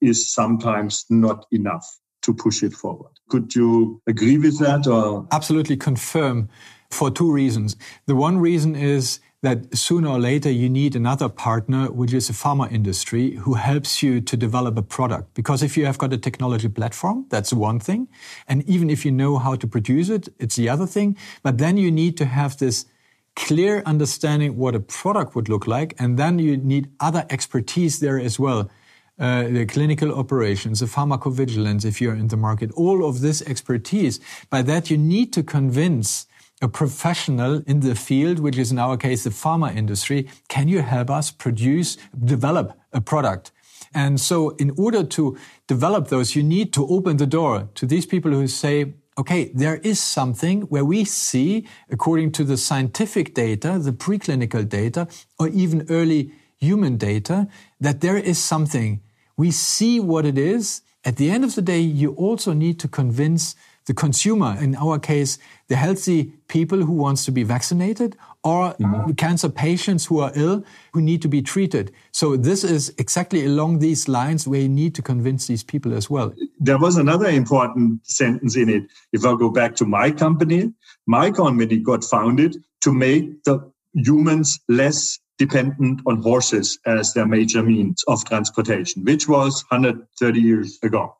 is 0.00 0.32
sometimes 0.32 1.06
not 1.08 1.46
enough 1.50 1.86
to 2.22 2.34
push 2.34 2.62
it 2.62 2.72
forward. 2.72 3.12
Could 3.28 3.54
you 3.54 4.02
agree 4.06 4.38
with 4.38 4.58
that 4.58 4.86
or? 4.86 5.26
Absolutely 5.32 5.76
confirm 5.76 6.48
for 6.90 7.10
two 7.10 7.32
reasons. 7.32 7.76
The 8.06 8.14
one 8.14 8.38
reason 8.38 8.76
is 8.76 9.20
that 9.42 9.76
sooner 9.76 10.08
or 10.08 10.20
later 10.20 10.50
you 10.50 10.68
need 10.68 10.94
another 10.94 11.28
partner, 11.28 11.90
which 11.90 12.12
is 12.12 12.30
a 12.30 12.32
pharma 12.32 12.70
industry, 12.70 13.32
who 13.32 13.54
helps 13.54 14.02
you 14.02 14.20
to 14.20 14.36
develop 14.36 14.78
a 14.78 14.82
product. 14.82 15.34
Because 15.34 15.64
if 15.64 15.76
you 15.76 15.84
have 15.84 15.98
got 15.98 16.12
a 16.12 16.16
technology 16.18 16.68
platform, 16.68 17.26
that's 17.28 17.52
one 17.52 17.80
thing. 17.80 18.06
And 18.46 18.62
even 18.68 18.88
if 18.88 19.04
you 19.04 19.10
know 19.10 19.38
how 19.38 19.56
to 19.56 19.66
produce 19.66 20.08
it, 20.08 20.28
it's 20.38 20.54
the 20.54 20.68
other 20.68 20.86
thing. 20.86 21.16
But 21.42 21.58
then 21.58 21.76
you 21.76 21.90
need 21.90 22.16
to 22.18 22.24
have 22.24 22.56
this 22.58 22.86
clear 23.34 23.82
understanding 23.84 24.56
what 24.56 24.76
a 24.76 24.80
product 24.80 25.34
would 25.34 25.48
look 25.48 25.66
like. 25.66 25.96
And 25.98 26.16
then 26.16 26.38
you 26.38 26.56
need 26.56 26.90
other 27.00 27.26
expertise 27.28 27.98
there 27.98 28.20
as 28.20 28.38
well. 28.38 28.70
Uh, 29.18 29.48
the 29.48 29.66
clinical 29.66 30.14
operations, 30.14 30.80
the 30.80 30.86
pharmacovigilance, 30.86 31.84
if 31.84 32.00
you're 32.00 32.14
in 32.14 32.28
the 32.28 32.36
market, 32.36 32.70
all 32.72 33.04
of 33.04 33.20
this 33.20 33.42
expertise. 33.42 34.20
By 34.50 34.62
that, 34.62 34.88
you 34.88 34.96
need 34.96 35.32
to 35.32 35.42
convince 35.42 36.26
a 36.62 36.68
professional 36.68 37.62
in 37.66 37.80
the 37.80 37.94
field, 37.94 38.38
which 38.38 38.56
is 38.56 38.70
in 38.70 38.78
our 38.78 38.96
case 38.96 39.24
the 39.24 39.30
pharma 39.30 39.76
industry, 39.76 40.28
can 40.48 40.68
you 40.68 40.80
help 40.80 41.10
us 41.10 41.30
produce, 41.30 41.98
develop 42.24 42.78
a 42.92 43.00
product? 43.00 43.50
And 43.92 44.20
so 44.20 44.50
in 44.50 44.70
order 44.78 45.02
to 45.04 45.36
develop 45.66 46.08
those, 46.08 46.34
you 46.34 46.42
need 46.42 46.72
to 46.74 46.86
open 46.86 47.18
the 47.18 47.26
door 47.26 47.68
to 47.74 47.84
these 47.84 48.06
people 48.06 48.30
who 48.30 48.46
say, 48.46 48.94
okay, 49.18 49.50
there 49.54 49.76
is 49.76 50.00
something 50.00 50.62
where 50.62 50.84
we 50.84 51.04
see, 51.04 51.66
according 51.90 52.32
to 52.32 52.44
the 52.44 52.56
scientific 52.56 53.34
data, 53.34 53.78
the 53.78 53.92
preclinical 53.92 54.66
data, 54.66 55.08
or 55.38 55.48
even 55.48 55.84
early 55.90 56.32
human 56.58 56.96
data, 56.96 57.48
that 57.80 58.00
there 58.00 58.16
is 58.16 58.38
something. 58.38 59.00
We 59.36 59.50
see 59.50 60.00
what 60.00 60.24
it 60.24 60.38
is. 60.38 60.82
At 61.04 61.16
the 61.16 61.30
end 61.30 61.44
of 61.44 61.54
the 61.56 61.62
day, 61.62 61.80
you 61.80 62.12
also 62.14 62.52
need 62.52 62.78
to 62.80 62.88
convince 62.88 63.56
the 63.86 63.94
consumer, 63.94 64.56
in 64.60 64.76
our 64.76 64.98
case, 64.98 65.38
the 65.68 65.76
healthy 65.76 66.32
people 66.48 66.82
who 66.82 66.92
wants 66.92 67.24
to 67.24 67.32
be 67.32 67.42
vaccinated 67.42 68.16
or 68.44 68.74
mm-hmm. 68.74 69.12
cancer 69.12 69.48
patients 69.48 70.06
who 70.06 70.20
are 70.20 70.32
ill 70.34 70.64
who 70.92 71.00
need 71.00 71.22
to 71.22 71.28
be 71.28 71.42
treated. 71.42 71.92
So 72.12 72.36
this 72.36 72.64
is 72.64 72.94
exactly 72.98 73.44
along 73.44 73.78
these 73.78 74.08
lines 74.08 74.46
where 74.46 74.60
you 74.60 74.68
need 74.68 74.94
to 74.96 75.02
convince 75.02 75.46
these 75.46 75.62
people 75.62 75.94
as 75.94 76.10
well. 76.10 76.34
There 76.60 76.78
was 76.78 76.96
another 76.96 77.26
important 77.26 78.06
sentence 78.06 78.56
in 78.56 78.68
it. 78.68 78.84
If 79.12 79.24
I 79.24 79.36
go 79.36 79.50
back 79.50 79.76
to 79.76 79.84
my 79.84 80.10
company, 80.10 80.72
my 81.06 81.30
company 81.30 81.78
got 81.78 82.04
founded 82.04 82.56
to 82.82 82.92
make 82.92 83.44
the 83.44 83.72
humans 83.94 84.60
less 84.68 85.18
dependent 85.38 86.00
on 86.06 86.22
horses 86.22 86.78
as 86.86 87.14
their 87.14 87.26
major 87.26 87.62
means 87.62 88.04
of 88.06 88.24
transportation, 88.24 89.04
which 89.04 89.28
was 89.28 89.64
130 89.68 90.40
years 90.40 90.78
ago. 90.82 91.16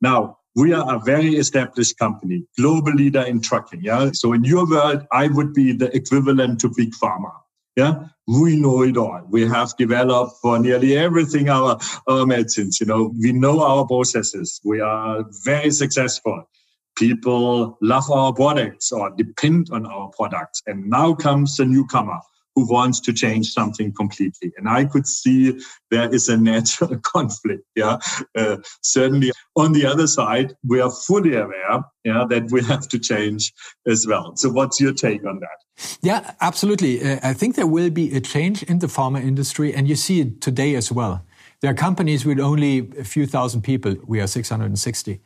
Now, 0.00 0.38
we 0.56 0.72
are 0.72 0.94
a 0.94 0.98
very 1.00 1.36
established 1.36 1.98
company, 1.98 2.44
global 2.56 2.92
leader 2.92 3.22
in 3.22 3.40
trucking. 3.40 3.82
Yeah. 3.82 4.10
So 4.12 4.32
in 4.32 4.44
your 4.44 4.68
world, 4.68 5.04
I 5.10 5.28
would 5.28 5.52
be 5.52 5.72
the 5.72 5.94
equivalent 5.94 6.60
to 6.60 6.72
big 6.76 6.92
pharma. 6.92 7.32
Yeah. 7.76 8.04
We 8.28 8.56
know 8.56 8.82
it 8.82 8.96
all. 8.96 9.22
We 9.28 9.48
have 9.48 9.76
developed 9.76 10.36
for 10.40 10.58
nearly 10.60 10.96
everything 10.96 11.48
our, 11.48 11.78
our 12.06 12.24
medicines. 12.24 12.80
You 12.80 12.86
know, 12.86 13.12
we 13.20 13.32
know 13.32 13.62
our 13.62 13.84
processes. 13.84 14.60
We 14.64 14.80
are 14.80 15.24
very 15.44 15.72
successful. 15.72 16.48
People 16.96 17.76
love 17.82 18.08
our 18.10 18.32
products 18.32 18.92
or 18.92 19.10
depend 19.10 19.70
on 19.72 19.86
our 19.86 20.10
products. 20.16 20.62
And 20.66 20.88
now 20.88 21.14
comes 21.14 21.56
the 21.56 21.64
newcomer 21.64 22.20
who 22.54 22.70
wants 22.70 23.00
to 23.00 23.12
change 23.12 23.52
something 23.52 23.92
completely. 23.92 24.52
And 24.56 24.68
I 24.68 24.84
could 24.84 25.06
see 25.06 25.60
there 25.90 26.12
is 26.12 26.28
a 26.28 26.36
natural 26.36 26.98
conflict. 27.02 27.64
Yeah, 27.74 27.98
uh, 28.36 28.58
certainly. 28.82 29.32
On 29.56 29.72
the 29.72 29.86
other 29.86 30.06
side, 30.06 30.54
we 30.66 30.80
are 30.80 30.90
fully 30.90 31.34
aware, 31.34 31.84
yeah, 32.04 32.24
that 32.28 32.50
we 32.50 32.62
have 32.64 32.88
to 32.88 32.98
change 32.98 33.52
as 33.86 34.06
well. 34.06 34.36
So, 34.36 34.50
what's 34.50 34.80
your 34.80 34.92
take 34.92 35.24
on 35.24 35.40
that? 35.40 35.96
Yeah, 36.02 36.34
absolutely. 36.40 37.02
Uh, 37.02 37.18
I 37.22 37.32
think 37.32 37.56
there 37.56 37.66
will 37.66 37.90
be 37.90 38.14
a 38.14 38.20
change 38.20 38.62
in 38.62 38.78
the 38.78 38.86
pharma 38.86 39.22
industry, 39.22 39.74
and 39.74 39.88
you 39.88 39.96
see 39.96 40.20
it 40.20 40.40
today 40.40 40.74
as 40.74 40.92
well. 40.92 41.24
There 41.60 41.70
are 41.70 41.74
companies 41.74 42.26
with 42.26 42.38
only 42.40 42.90
a 42.98 43.04
few 43.04 43.26
thousand 43.26 43.62
people. 43.62 43.96
We 44.06 44.20
are 44.20 44.26
660. 44.26 45.20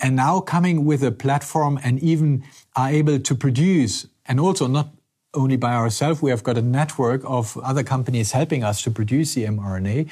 And 0.00 0.16
now 0.16 0.40
coming 0.40 0.86
with 0.86 1.02
a 1.02 1.12
platform 1.12 1.78
and 1.84 2.00
even 2.00 2.44
are 2.76 2.88
able 2.88 3.18
to 3.18 3.34
produce 3.34 4.06
and 4.24 4.40
also 4.40 4.66
not 4.66 4.88
only 5.34 5.56
by 5.56 5.74
ourselves. 5.74 6.22
We 6.22 6.30
have 6.30 6.42
got 6.42 6.58
a 6.58 6.62
network 6.62 7.22
of 7.24 7.56
other 7.58 7.82
companies 7.82 8.32
helping 8.32 8.64
us 8.64 8.82
to 8.82 8.90
produce 8.90 9.34
the 9.34 9.44
mRNA. 9.44 10.10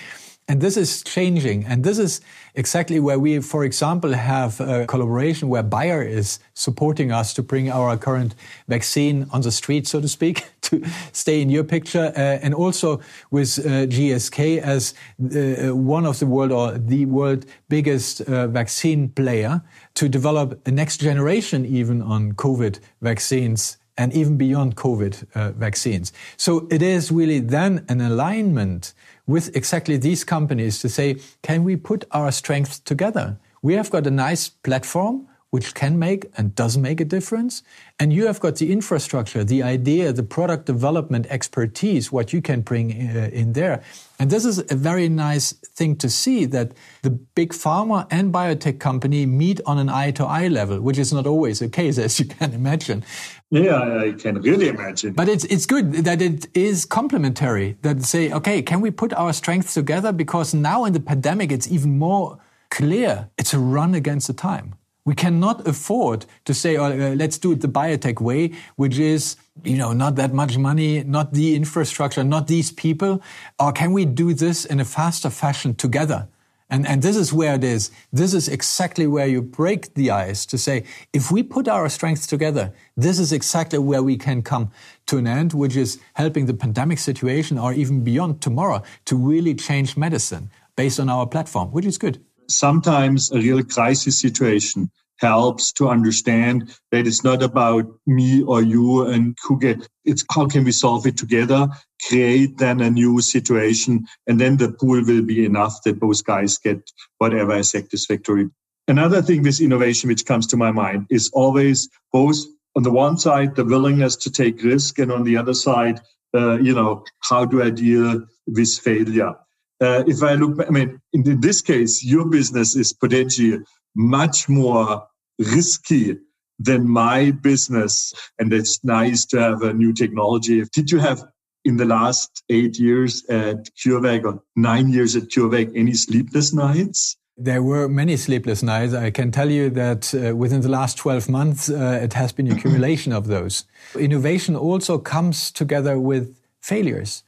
And 0.50 0.60
this 0.60 0.76
is 0.76 1.04
changing. 1.04 1.64
And 1.64 1.84
this 1.84 1.96
is 1.96 2.20
exactly 2.56 2.98
where 2.98 3.20
we, 3.20 3.38
for 3.38 3.64
example, 3.64 4.12
have 4.14 4.60
a 4.60 4.84
collaboration 4.84 5.48
where 5.48 5.62
Bayer 5.62 6.02
is 6.02 6.40
supporting 6.54 7.12
us 7.12 7.32
to 7.34 7.42
bring 7.42 7.70
our 7.70 7.96
current 7.96 8.34
vaccine 8.66 9.28
on 9.30 9.42
the 9.42 9.52
street, 9.52 9.86
so 9.86 10.00
to 10.00 10.08
speak, 10.08 10.50
to 10.62 10.82
stay 11.12 11.40
in 11.40 11.50
your 11.50 11.62
picture. 11.62 12.12
Uh, 12.16 12.42
and 12.42 12.52
also 12.52 13.00
with 13.30 13.60
uh, 13.60 13.86
GSK 13.86 14.58
as 14.58 14.92
uh, 15.22 15.72
one 15.76 16.04
of 16.04 16.18
the 16.18 16.26
world 16.26 16.50
or 16.50 16.72
the 16.72 17.06
world 17.06 17.46
biggest 17.68 18.20
uh, 18.22 18.48
vaccine 18.48 19.08
player 19.10 19.62
to 19.94 20.08
develop 20.08 20.66
a 20.66 20.72
next 20.72 20.96
generation 20.96 21.64
even 21.64 22.02
on 22.02 22.32
COVID 22.32 22.80
vaccines 23.02 23.76
and 24.00 24.14
even 24.14 24.38
beyond 24.38 24.76
COVID 24.76 25.26
uh, 25.34 25.52
vaccines. 25.52 26.10
So 26.38 26.66
it 26.70 26.80
is 26.80 27.12
really 27.12 27.38
then 27.38 27.84
an 27.88 28.00
alignment 28.00 28.94
with 29.26 29.54
exactly 29.54 29.98
these 29.98 30.24
companies 30.24 30.80
to 30.80 30.88
say, 30.88 31.18
can 31.42 31.64
we 31.64 31.76
put 31.76 32.06
our 32.10 32.32
strengths 32.32 32.80
together? 32.80 33.36
We 33.60 33.74
have 33.74 33.90
got 33.90 34.06
a 34.06 34.10
nice 34.10 34.48
platform 34.48 35.26
which 35.50 35.74
can 35.74 35.98
make 35.98 36.30
and 36.36 36.54
does 36.54 36.78
make 36.78 37.00
a 37.00 37.04
difference. 37.04 37.62
And 37.98 38.12
you 38.12 38.26
have 38.26 38.38
got 38.38 38.56
the 38.56 38.72
infrastructure, 38.72 39.42
the 39.44 39.62
idea, 39.64 40.12
the 40.12 40.22
product 40.22 40.64
development 40.64 41.26
expertise, 41.28 42.12
what 42.12 42.32
you 42.32 42.40
can 42.40 42.60
bring 42.60 42.92
uh, 42.92 43.30
in 43.32 43.52
there. 43.52 43.82
And 44.20 44.30
this 44.30 44.44
is 44.44 44.58
a 44.70 44.76
very 44.76 45.08
nice 45.08 45.52
thing 45.52 45.96
to 45.96 46.08
see 46.08 46.44
that 46.46 46.72
the 47.02 47.10
big 47.10 47.52
pharma 47.52 48.06
and 48.10 48.32
biotech 48.32 48.78
company 48.78 49.26
meet 49.26 49.60
on 49.66 49.78
an 49.78 49.88
eye 49.88 50.12
to 50.12 50.24
eye 50.24 50.48
level, 50.48 50.80
which 50.80 50.98
is 50.98 51.12
not 51.12 51.26
always 51.26 51.58
the 51.58 51.68
case, 51.68 51.98
as 51.98 52.20
you 52.20 52.26
can 52.26 52.54
imagine. 52.54 53.02
Yeah, 53.50 54.02
I 54.02 54.12
can 54.12 54.40
really 54.40 54.68
imagine. 54.68 55.12
But 55.14 55.28
it's, 55.28 55.44
it's 55.44 55.66
good 55.66 55.92
that 56.04 56.22
it 56.22 56.46
is 56.54 56.84
complementary 56.84 57.76
that 57.82 58.02
say, 58.04 58.32
okay, 58.32 58.62
can 58.62 58.80
we 58.80 58.92
put 58.92 59.12
our 59.14 59.32
strengths 59.32 59.74
together? 59.74 60.12
Because 60.12 60.54
now 60.54 60.84
in 60.84 60.92
the 60.92 61.00
pandemic, 61.00 61.50
it's 61.50 61.68
even 61.68 61.98
more 61.98 62.38
clear. 62.70 63.28
It's 63.36 63.52
a 63.52 63.58
run 63.58 63.94
against 63.94 64.28
the 64.28 64.34
time. 64.34 64.76
We 65.04 65.16
cannot 65.16 65.66
afford 65.66 66.26
to 66.44 66.54
say, 66.54 66.76
oh, 66.76 66.84
uh, 66.84 67.14
let's 67.16 67.38
do 67.38 67.50
it 67.50 67.60
the 67.60 67.68
biotech 67.68 68.20
way, 68.20 68.52
which 68.76 68.98
is, 68.98 69.34
you 69.64 69.76
know, 69.76 69.92
not 69.92 70.14
that 70.16 70.32
much 70.32 70.56
money, 70.56 71.02
not 71.02 71.32
the 71.32 71.56
infrastructure, 71.56 72.22
not 72.22 72.46
these 72.46 72.70
people. 72.70 73.20
Or 73.58 73.72
can 73.72 73.92
we 73.92 74.04
do 74.04 74.32
this 74.32 74.64
in 74.64 74.78
a 74.78 74.84
faster 74.84 75.30
fashion 75.30 75.74
together? 75.74 76.28
And, 76.70 76.86
and 76.86 77.02
this 77.02 77.16
is 77.16 77.32
where 77.32 77.54
it 77.56 77.64
is. 77.64 77.90
This 78.12 78.32
is 78.32 78.48
exactly 78.48 79.06
where 79.06 79.26
you 79.26 79.42
break 79.42 79.94
the 79.94 80.10
ice 80.10 80.46
to 80.46 80.56
say, 80.56 80.84
if 81.12 81.30
we 81.30 81.42
put 81.42 81.66
our 81.66 81.88
strengths 81.88 82.26
together, 82.26 82.72
this 82.96 83.18
is 83.18 83.32
exactly 83.32 83.78
where 83.78 84.02
we 84.02 84.16
can 84.16 84.42
come 84.42 84.70
to 85.06 85.18
an 85.18 85.26
end, 85.26 85.52
which 85.52 85.76
is 85.76 85.98
helping 86.14 86.46
the 86.46 86.54
pandemic 86.54 86.98
situation 86.98 87.58
or 87.58 87.72
even 87.72 88.04
beyond 88.04 88.40
tomorrow 88.40 88.82
to 89.06 89.16
really 89.16 89.54
change 89.54 89.96
medicine 89.96 90.50
based 90.76 91.00
on 91.00 91.08
our 91.08 91.26
platform, 91.26 91.70
which 91.72 91.84
is 91.84 91.98
good 91.98 92.22
sometimes 92.50 93.30
a 93.30 93.36
real 93.36 93.62
crisis 93.62 94.20
situation 94.20 94.90
helps 95.20 95.72
to 95.72 95.88
understand 95.88 96.74
that 96.90 97.06
it's 97.06 97.22
not 97.22 97.42
about 97.42 97.84
me 98.06 98.42
or 98.42 98.62
you 98.62 99.06
and 99.06 99.36
who 99.44 99.58
get 99.58 99.88
it's 100.04 100.24
how 100.34 100.46
can 100.46 100.64
we 100.64 100.72
solve 100.72 101.06
it 101.06 101.16
together 101.16 101.68
create 102.08 102.56
then 102.58 102.80
a 102.80 102.90
new 102.90 103.20
situation 103.20 104.04
and 104.26 104.40
then 104.40 104.56
the 104.56 104.72
pool 104.72 105.04
will 105.04 105.22
be 105.22 105.44
enough 105.44 105.82
that 105.84 106.00
both 106.00 106.24
guys 106.24 106.58
get 106.58 106.90
whatever 107.18 107.56
is 107.56 107.70
satisfactory 107.70 108.48
another 108.88 109.20
thing 109.22 109.42
with 109.42 109.60
innovation 109.60 110.08
which 110.08 110.24
comes 110.24 110.46
to 110.46 110.56
my 110.56 110.72
mind 110.72 111.06
is 111.10 111.30
always 111.32 111.88
both 112.12 112.38
on 112.76 112.82
the 112.82 112.90
one 112.90 113.18
side, 113.18 113.56
the 113.56 113.64
willingness 113.64 114.16
to 114.16 114.30
take 114.30 114.62
risk, 114.62 114.98
and 114.98 115.10
on 115.10 115.24
the 115.24 115.36
other 115.36 115.54
side, 115.54 116.00
uh, 116.34 116.58
you 116.58 116.74
know, 116.74 117.04
how 117.20 117.44
do 117.44 117.62
I 117.62 117.70
deal 117.70 118.24
with 118.46 118.78
failure? 118.78 119.34
Uh, 119.80 120.04
if 120.06 120.22
I 120.22 120.34
look, 120.34 120.64
I 120.66 120.70
mean, 120.70 121.00
in, 121.12 121.28
in 121.28 121.40
this 121.40 121.62
case, 121.62 122.04
your 122.04 122.26
business 122.26 122.76
is 122.76 122.92
potentially 122.92 123.58
much 123.96 124.48
more 124.48 125.06
risky 125.40 126.18
than 126.58 126.88
my 126.88 127.30
business. 127.30 128.12
And 128.38 128.52
it's 128.52 128.84
nice 128.84 129.24
to 129.26 129.40
have 129.40 129.62
a 129.62 129.72
new 129.72 129.92
technology. 129.92 130.62
Did 130.72 130.90
you 130.90 130.98
have 130.98 131.24
in 131.64 131.76
the 131.76 131.84
last 131.84 132.42
eight 132.48 132.78
years 132.78 133.24
at 133.28 133.68
CureVac 133.74 134.24
or 134.24 134.42
nine 134.56 134.90
years 134.90 135.16
at 135.16 135.24
CureVac 135.24 135.72
any 135.74 135.94
sleepless 135.94 136.52
nights? 136.52 137.16
There 137.36 137.62
were 137.62 137.88
many 137.88 138.18
sleepless 138.18 138.62
nights. 138.62 138.92
I 138.92 139.10
can 139.10 139.32
tell 139.32 139.50
you 139.50 139.70
that 139.70 140.14
uh, 140.14 140.36
within 140.36 140.60
the 140.60 140.68
last 140.68 140.98
12 140.98 141.28
months, 141.30 141.70
uh, 141.70 142.00
it 142.02 142.12
has 142.12 142.32
been 142.32 142.52
accumulation 142.52 143.12
of 143.12 143.26
those. 143.26 143.64
Innovation 143.98 144.54
also 144.56 144.98
comes 144.98 145.50
together 145.50 145.98
with 145.98 146.36
failures. 146.60 147.24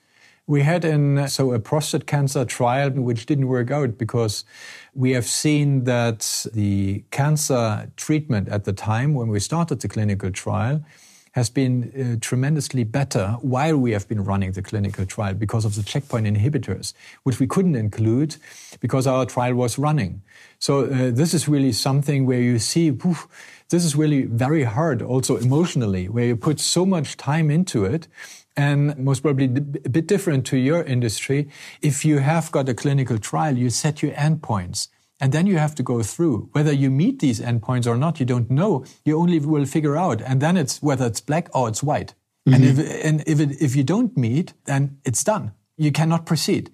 We 0.46 0.62
had 0.62 0.84
in 0.84 1.28
so 1.28 1.52
a 1.52 1.58
prostate 1.58 2.06
cancer 2.06 2.44
trial 2.44 2.90
which 2.90 3.26
didn't 3.26 3.48
work 3.48 3.70
out 3.70 3.96
because 3.96 4.44
we 4.94 5.12
have 5.12 5.26
seen 5.26 5.84
that 5.84 6.46
the 6.52 7.04
cancer 7.10 7.90
treatment 7.96 8.48
at 8.48 8.64
the 8.64 8.72
time 8.72 9.14
when 9.14 9.28
we 9.28 9.40
started 9.40 9.80
the 9.80 9.88
clinical 9.88 10.30
trial 10.30 10.84
has 11.32 11.48
been 11.48 11.90
uh, 11.96 12.18
tremendously 12.20 12.84
better 12.84 13.38
while 13.40 13.76
we 13.78 13.92
have 13.92 14.06
been 14.06 14.22
running 14.22 14.52
the 14.52 14.60
clinical 14.60 15.06
trial 15.06 15.32
because 15.32 15.64
of 15.64 15.74
the 15.74 15.82
checkpoint 15.82 16.26
inhibitors, 16.26 16.92
which 17.22 17.40
we 17.40 17.46
couldn't 17.46 17.74
include 17.74 18.36
because 18.80 19.06
our 19.06 19.24
trial 19.24 19.54
was 19.54 19.78
running. 19.78 20.20
So 20.58 20.84
uh, 20.84 21.10
this 21.10 21.32
is 21.32 21.48
really 21.48 21.72
something 21.72 22.26
where 22.26 22.40
you 22.40 22.58
see, 22.58 22.90
this 23.70 23.82
is 23.82 23.96
really 23.96 24.24
very 24.24 24.64
hard 24.64 25.00
also 25.00 25.38
emotionally, 25.38 26.06
where 26.06 26.26
you 26.26 26.36
put 26.36 26.60
so 26.60 26.84
much 26.84 27.16
time 27.16 27.50
into 27.50 27.86
it 27.86 28.08
and 28.56 28.96
most 28.98 29.22
probably 29.22 29.46
a 29.46 29.88
bit 29.88 30.06
different 30.06 30.46
to 30.46 30.56
your 30.56 30.82
industry. 30.82 31.48
If 31.80 32.04
you 32.04 32.18
have 32.18 32.50
got 32.52 32.68
a 32.68 32.74
clinical 32.74 33.18
trial, 33.18 33.56
you 33.56 33.70
set 33.70 34.02
your 34.02 34.12
endpoints. 34.12 34.88
And 35.20 35.32
then 35.32 35.46
you 35.46 35.58
have 35.58 35.74
to 35.76 35.84
go 35.84 36.02
through 36.02 36.48
whether 36.52 36.72
you 36.72 36.90
meet 36.90 37.20
these 37.20 37.40
endpoints 37.40 37.86
or 37.86 37.96
not. 37.96 38.18
You 38.18 38.26
don't 38.26 38.50
know. 38.50 38.84
You 39.04 39.18
only 39.18 39.38
will 39.38 39.66
figure 39.66 39.96
out. 39.96 40.20
And 40.20 40.40
then 40.40 40.56
it's 40.56 40.82
whether 40.82 41.06
it's 41.06 41.20
black 41.20 41.48
or 41.54 41.68
it's 41.68 41.82
white. 41.82 42.14
Mm 42.44 42.52
-hmm. 42.52 42.54
And 42.54 42.64
if, 42.64 43.04
and 43.04 43.20
if, 43.26 43.40
it, 43.40 43.60
if 43.60 43.74
you 43.74 43.84
don't 43.84 44.16
meet, 44.16 44.54
then 44.64 44.98
it's 45.04 45.24
done. 45.24 45.52
You 45.76 45.92
cannot 45.92 46.24
proceed. 46.24 46.72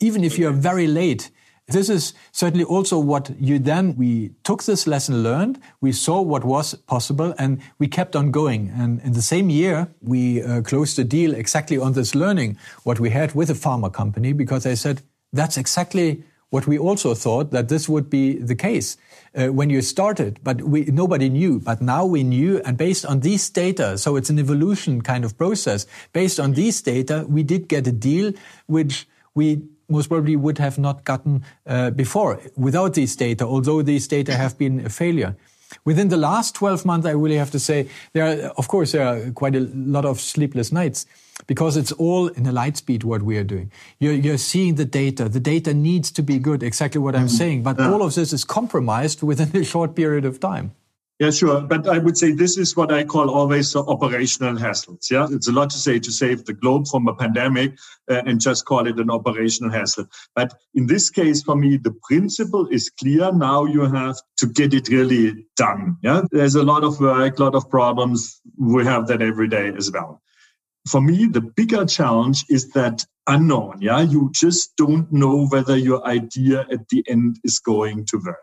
Even 0.00 0.22
if 0.22 0.36
you're 0.36 0.60
very 0.60 0.86
late, 0.86 1.30
this 1.68 1.90
is 1.90 2.14
certainly 2.32 2.64
also 2.64 2.98
what 2.98 3.30
you 3.38 3.58
then, 3.58 3.94
we 3.96 4.30
took 4.42 4.64
this 4.64 4.86
lesson 4.86 5.22
learned, 5.22 5.60
we 5.80 5.92
saw 5.92 6.22
what 6.22 6.42
was 6.44 6.74
possible, 6.86 7.34
and 7.38 7.60
we 7.78 7.86
kept 7.86 8.16
on 8.16 8.30
going. 8.30 8.70
And 8.74 9.00
in 9.02 9.12
the 9.12 9.22
same 9.22 9.50
year, 9.50 9.88
we 10.00 10.42
uh, 10.42 10.62
closed 10.62 10.98
a 10.98 11.04
deal 11.04 11.34
exactly 11.34 11.78
on 11.78 11.92
this 11.92 12.14
learning, 12.14 12.56
what 12.84 12.98
we 12.98 13.10
had 13.10 13.34
with 13.34 13.50
a 13.50 13.54
pharma 13.54 13.92
company, 13.92 14.32
because 14.32 14.64
they 14.64 14.74
said, 14.74 15.02
that's 15.32 15.58
exactly 15.58 16.24
what 16.50 16.66
we 16.66 16.78
also 16.78 17.14
thought 17.14 17.50
that 17.50 17.68
this 17.68 17.88
would 17.88 18.08
be 18.08 18.38
the 18.38 18.54
case 18.54 18.96
uh, 19.34 19.48
when 19.48 19.68
you 19.68 19.82
started, 19.82 20.40
but 20.42 20.62
we, 20.62 20.86
nobody 20.86 21.28
knew. 21.28 21.60
But 21.60 21.82
now 21.82 22.06
we 22.06 22.22
knew, 22.22 22.62
and 22.64 22.78
based 22.78 23.04
on 23.04 23.20
these 23.20 23.50
data, 23.50 23.98
so 23.98 24.16
it's 24.16 24.30
an 24.30 24.38
evolution 24.38 25.02
kind 25.02 25.24
of 25.24 25.36
process. 25.36 25.86
Based 26.14 26.40
on 26.40 26.54
these 26.54 26.80
data, 26.80 27.26
we 27.28 27.42
did 27.42 27.68
get 27.68 27.86
a 27.86 27.92
deal 27.92 28.32
which 28.66 29.06
we 29.34 29.62
most 29.88 30.08
probably 30.08 30.36
would 30.36 30.58
have 30.58 30.78
not 30.78 31.04
gotten 31.04 31.44
uh, 31.66 31.90
before 31.90 32.40
without 32.56 32.94
these 32.94 33.16
data, 33.16 33.44
although 33.44 33.82
these 33.82 34.06
data 34.08 34.34
have 34.34 34.58
been 34.58 34.84
a 34.86 34.88
failure. 34.88 35.36
Within 35.84 36.08
the 36.08 36.16
last 36.16 36.54
12 36.54 36.86
months, 36.86 37.06
I 37.06 37.10
really 37.10 37.36
have 37.36 37.50
to 37.50 37.60
say, 37.60 37.88
there 38.14 38.24
are, 38.24 38.50
of 38.56 38.68
course, 38.68 38.92
there 38.92 39.06
are 39.06 39.30
quite 39.32 39.54
a 39.54 39.60
lot 39.74 40.04
of 40.04 40.20
sleepless 40.20 40.72
nights 40.72 41.04
because 41.46 41.76
it's 41.76 41.92
all 41.92 42.28
in 42.28 42.46
a 42.46 42.52
light 42.52 42.78
speed 42.78 43.04
what 43.04 43.22
we 43.22 43.36
are 43.36 43.44
doing. 43.44 43.70
You're, 43.98 44.14
you're 44.14 44.38
seeing 44.38 44.76
the 44.76 44.84
data. 44.84 45.28
The 45.28 45.40
data 45.40 45.74
needs 45.74 46.10
to 46.12 46.22
be 46.22 46.38
good, 46.38 46.62
exactly 46.62 47.00
what 47.00 47.14
I'm 47.14 47.26
mm-hmm. 47.26 47.36
saying. 47.36 47.62
But 47.62 47.80
all 47.80 48.02
of 48.02 48.14
this 48.14 48.32
is 48.32 48.44
compromised 48.44 49.22
within 49.22 49.54
a 49.54 49.64
short 49.64 49.94
period 49.94 50.24
of 50.24 50.40
time. 50.40 50.72
Yeah, 51.18 51.30
sure. 51.30 51.62
But 51.62 51.88
I 51.88 51.98
would 51.98 52.16
say 52.16 52.30
this 52.30 52.56
is 52.56 52.76
what 52.76 52.92
I 52.92 53.02
call 53.02 53.28
always 53.28 53.74
operational 53.74 54.54
hassles. 54.54 55.10
Yeah, 55.10 55.26
it's 55.28 55.48
a 55.48 55.52
lot 55.52 55.70
to 55.70 55.76
say 55.76 55.98
to 55.98 56.12
save 56.12 56.44
the 56.44 56.52
globe 56.52 56.86
from 56.86 57.08
a 57.08 57.14
pandemic 57.14 57.76
uh, 58.08 58.22
and 58.24 58.40
just 58.40 58.66
call 58.66 58.86
it 58.86 59.00
an 59.00 59.10
operational 59.10 59.72
hassle. 59.72 60.06
But 60.36 60.54
in 60.74 60.86
this 60.86 61.10
case, 61.10 61.42
for 61.42 61.56
me, 61.56 61.76
the 61.76 61.94
principle 62.04 62.68
is 62.68 62.88
clear. 62.90 63.32
Now 63.32 63.64
you 63.64 63.80
have 63.80 64.16
to 64.36 64.46
get 64.46 64.72
it 64.72 64.88
really 64.88 65.46
done. 65.56 65.96
Yeah, 66.04 66.22
there's 66.30 66.54
a 66.54 66.62
lot 66.62 66.84
of 66.84 67.00
work, 67.00 67.40
a 67.40 67.42
lot 67.42 67.56
of 67.56 67.68
problems. 67.68 68.40
We 68.56 68.84
have 68.84 69.08
that 69.08 69.20
every 69.20 69.48
day 69.48 69.72
as 69.76 69.90
well. 69.90 70.22
For 70.88 71.00
me, 71.00 71.26
the 71.26 71.40
bigger 71.40 71.84
challenge 71.84 72.44
is 72.48 72.70
that 72.70 73.04
unknown. 73.26 73.78
Yeah, 73.80 74.02
you 74.02 74.30
just 74.32 74.76
don't 74.76 75.12
know 75.12 75.48
whether 75.48 75.76
your 75.76 76.06
idea 76.06 76.64
at 76.70 76.88
the 76.90 77.04
end 77.08 77.40
is 77.42 77.58
going 77.58 78.06
to 78.06 78.22
work 78.24 78.38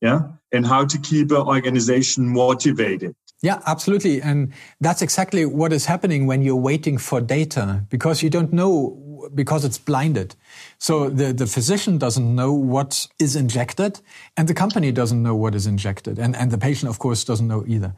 yeah? 0.00 0.28
And 0.52 0.66
how 0.66 0.84
to 0.86 0.98
keep 0.98 1.30
an 1.30 1.42
organization 1.42 2.28
motivated. 2.28 3.14
Yeah 3.42 3.60
absolutely. 3.66 4.20
And 4.20 4.52
that's 4.80 5.02
exactly 5.02 5.46
what 5.46 5.72
is 5.72 5.86
happening 5.86 6.26
when 6.26 6.42
you're 6.42 6.56
waiting 6.56 6.98
for 6.98 7.20
data 7.20 7.84
because 7.88 8.22
you 8.22 8.30
don't 8.30 8.52
know 8.52 9.04
because 9.34 9.64
it's 9.64 9.78
blinded. 9.78 10.34
So 10.78 11.10
the, 11.10 11.32
the 11.32 11.46
physician 11.46 11.98
doesn't 11.98 12.34
know 12.34 12.52
what 12.52 13.06
is 13.18 13.36
injected 13.36 14.00
and 14.36 14.48
the 14.48 14.54
company 14.54 14.90
doesn't 14.90 15.22
know 15.22 15.34
what 15.34 15.54
is 15.54 15.66
injected. 15.66 16.18
And, 16.18 16.34
and 16.34 16.50
the 16.50 16.58
patient 16.58 16.88
of 16.88 16.98
course 16.98 17.24
doesn't 17.24 17.46
know 17.46 17.64
either. 17.66 17.94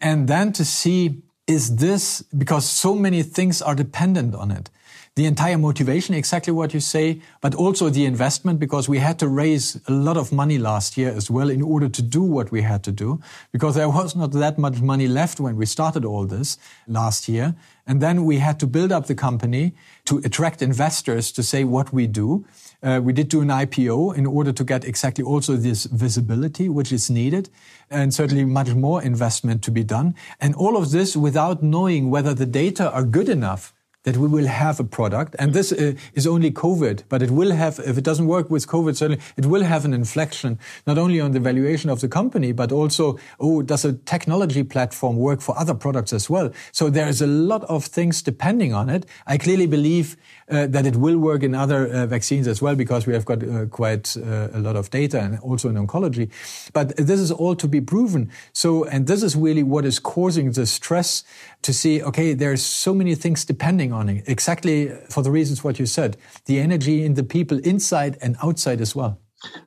And 0.00 0.28
then 0.28 0.52
to 0.54 0.64
see 0.64 1.22
is 1.46 1.76
this 1.76 2.22
because 2.36 2.68
so 2.68 2.94
many 2.94 3.22
things 3.22 3.60
are 3.62 3.74
dependent 3.74 4.34
on 4.34 4.50
it 4.50 4.70
the 5.14 5.26
entire 5.26 5.58
motivation, 5.58 6.14
exactly 6.14 6.54
what 6.54 6.72
you 6.72 6.80
say, 6.80 7.20
but 7.42 7.54
also 7.54 7.90
the 7.90 8.06
investment, 8.06 8.58
because 8.58 8.88
we 8.88 8.98
had 8.98 9.18
to 9.18 9.28
raise 9.28 9.78
a 9.86 9.92
lot 9.92 10.16
of 10.16 10.32
money 10.32 10.56
last 10.56 10.96
year 10.96 11.10
as 11.10 11.30
well 11.30 11.50
in 11.50 11.60
order 11.60 11.86
to 11.86 12.00
do 12.00 12.22
what 12.22 12.50
we 12.50 12.62
had 12.62 12.82
to 12.84 12.92
do, 12.92 13.20
because 13.52 13.74
there 13.74 13.90
was 13.90 14.16
not 14.16 14.32
that 14.32 14.56
much 14.56 14.80
money 14.80 15.06
left 15.06 15.38
when 15.38 15.56
we 15.56 15.66
started 15.66 16.06
all 16.06 16.24
this 16.24 16.56
last 16.88 17.28
year. 17.28 17.54
And 17.86 18.00
then 18.00 18.24
we 18.24 18.38
had 18.38 18.58
to 18.60 18.66
build 18.66 18.90
up 18.90 19.06
the 19.06 19.14
company 19.14 19.74
to 20.06 20.18
attract 20.24 20.62
investors 20.62 21.30
to 21.32 21.42
say 21.42 21.64
what 21.64 21.92
we 21.92 22.06
do. 22.06 22.46
Uh, 22.82 23.00
we 23.02 23.12
did 23.12 23.28
do 23.28 23.42
an 23.42 23.48
IPO 23.48 24.16
in 24.16 24.24
order 24.24 24.52
to 24.52 24.64
get 24.64 24.84
exactly 24.84 25.24
also 25.24 25.56
this 25.56 25.84
visibility, 25.84 26.70
which 26.70 26.90
is 26.90 27.10
needed, 27.10 27.50
and 27.90 28.14
certainly 28.14 28.46
much 28.46 28.70
more 28.74 29.02
investment 29.02 29.62
to 29.64 29.70
be 29.70 29.84
done. 29.84 30.14
And 30.40 30.54
all 30.54 30.78
of 30.78 30.90
this 30.90 31.14
without 31.16 31.62
knowing 31.62 32.08
whether 32.08 32.32
the 32.32 32.46
data 32.46 32.90
are 32.90 33.04
good 33.04 33.28
enough 33.28 33.74
that 34.04 34.16
we 34.16 34.26
will 34.26 34.46
have 34.46 34.80
a 34.80 34.84
product, 34.84 35.36
and 35.38 35.54
this 35.54 35.72
uh, 35.72 35.94
is 36.14 36.26
only 36.26 36.50
COVID, 36.50 37.02
but 37.08 37.22
it 37.22 37.30
will 37.30 37.52
have, 37.52 37.78
if 37.86 37.96
it 37.96 38.04
doesn't 38.04 38.26
work 38.26 38.50
with 38.50 38.66
COVID, 38.66 38.96
certainly 38.96 39.22
it 39.36 39.46
will 39.46 39.62
have 39.62 39.84
an 39.84 39.94
inflection, 39.94 40.58
not 40.86 40.98
only 40.98 41.20
on 41.20 41.32
the 41.32 41.40
valuation 41.40 41.88
of 41.88 42.00
the 42.00 42.08
company, 42.08 42.52
but 42.52 42.72
also, 42.72 43.18
oh, 43.38 43.62
does 43.62 43.84
a 43.84 43.92
technology 43.92 44.64
platform 44.64 45.16
work 45.16 45.40
for 45.40 45.56
other 45.58 45.74
products 45.74 46.12
as 46.12 46.28
well? 46.28 46.50
So 46.72 46.90
there 46.90 47.08
is 47.08 47.22
a 47.22 47.26
lot 47.26 47.62
of 47.64 47.84
things 47.84 48.22
depending 48.22 48.74
on 48.74 48.88
it. 48.88 49.06
I 49.26 49.38
clearly 49.38 49.66
believe 49.66 50.16
uh, 50.48 50.66
that 50.66 50.84
it 50.84 50.96
will 50.96 51.18
work 51.18 51.42
in 51.42 51.54
other 51.54 51.86
uh, 51.86 52.06
vaccines 52.06 52.48
as 52.48 52.60
well, 52.60 52.74
because 52.74 53.06
we 53.06 53.12
have 53.12 53.24
got 53.24 53.42
uh, 53.42 53.66
quite 53.66 54.16
uh, 54.16 54.48
a 54.52 54.58
lot 54.58 54.76
of 54.76 54.90
data 54.90 55.20
and 55.20 55.38
also 55.40 55.68
in 55.68 55.76
oncology. 55.76 56.30
But 56.72 56.96
this 56.96 57.20
is 57.20 57.30
all 57.30 57.54
to 57.56 57.68
be 57.68 57.80
proven. 57.80 58.30
So, 58.52 58.84
and 58.84 59.06
this 59.06 59.22
is 59.22 59.36
really 59.36 59.62
what 59.62 59.84
is 59.84 59.98
causing 60.00 60.52
the 60.52 60.66
stress 60.66 61.24
to 61.62 61.72
see, 61.72 62.02
okay, 62.02 62.34
there's 62.34 62.62
so 62.62 62.94
many 62.94 63.14
things 63.14 63.44
depending 63.44 63.92
on 63.92 64.08
it, 64.08 64.24
exactly 64.26 64.88
for 65.08 65.22
the 65.22 65.30
reasons 65.30 65.62
what 65.62 65.78
you 65.78 65.86
said, 65.86 66.16
the 66.46 66.58
energy 66.58 67.04
in 67.04 67.14
the 67.14 67.22
people 67.22 67.58
inside 67.60 68.18
and 68.20 68.36
outside 68.42 68.80
as 68.80 68.94
well. 68.94 69.18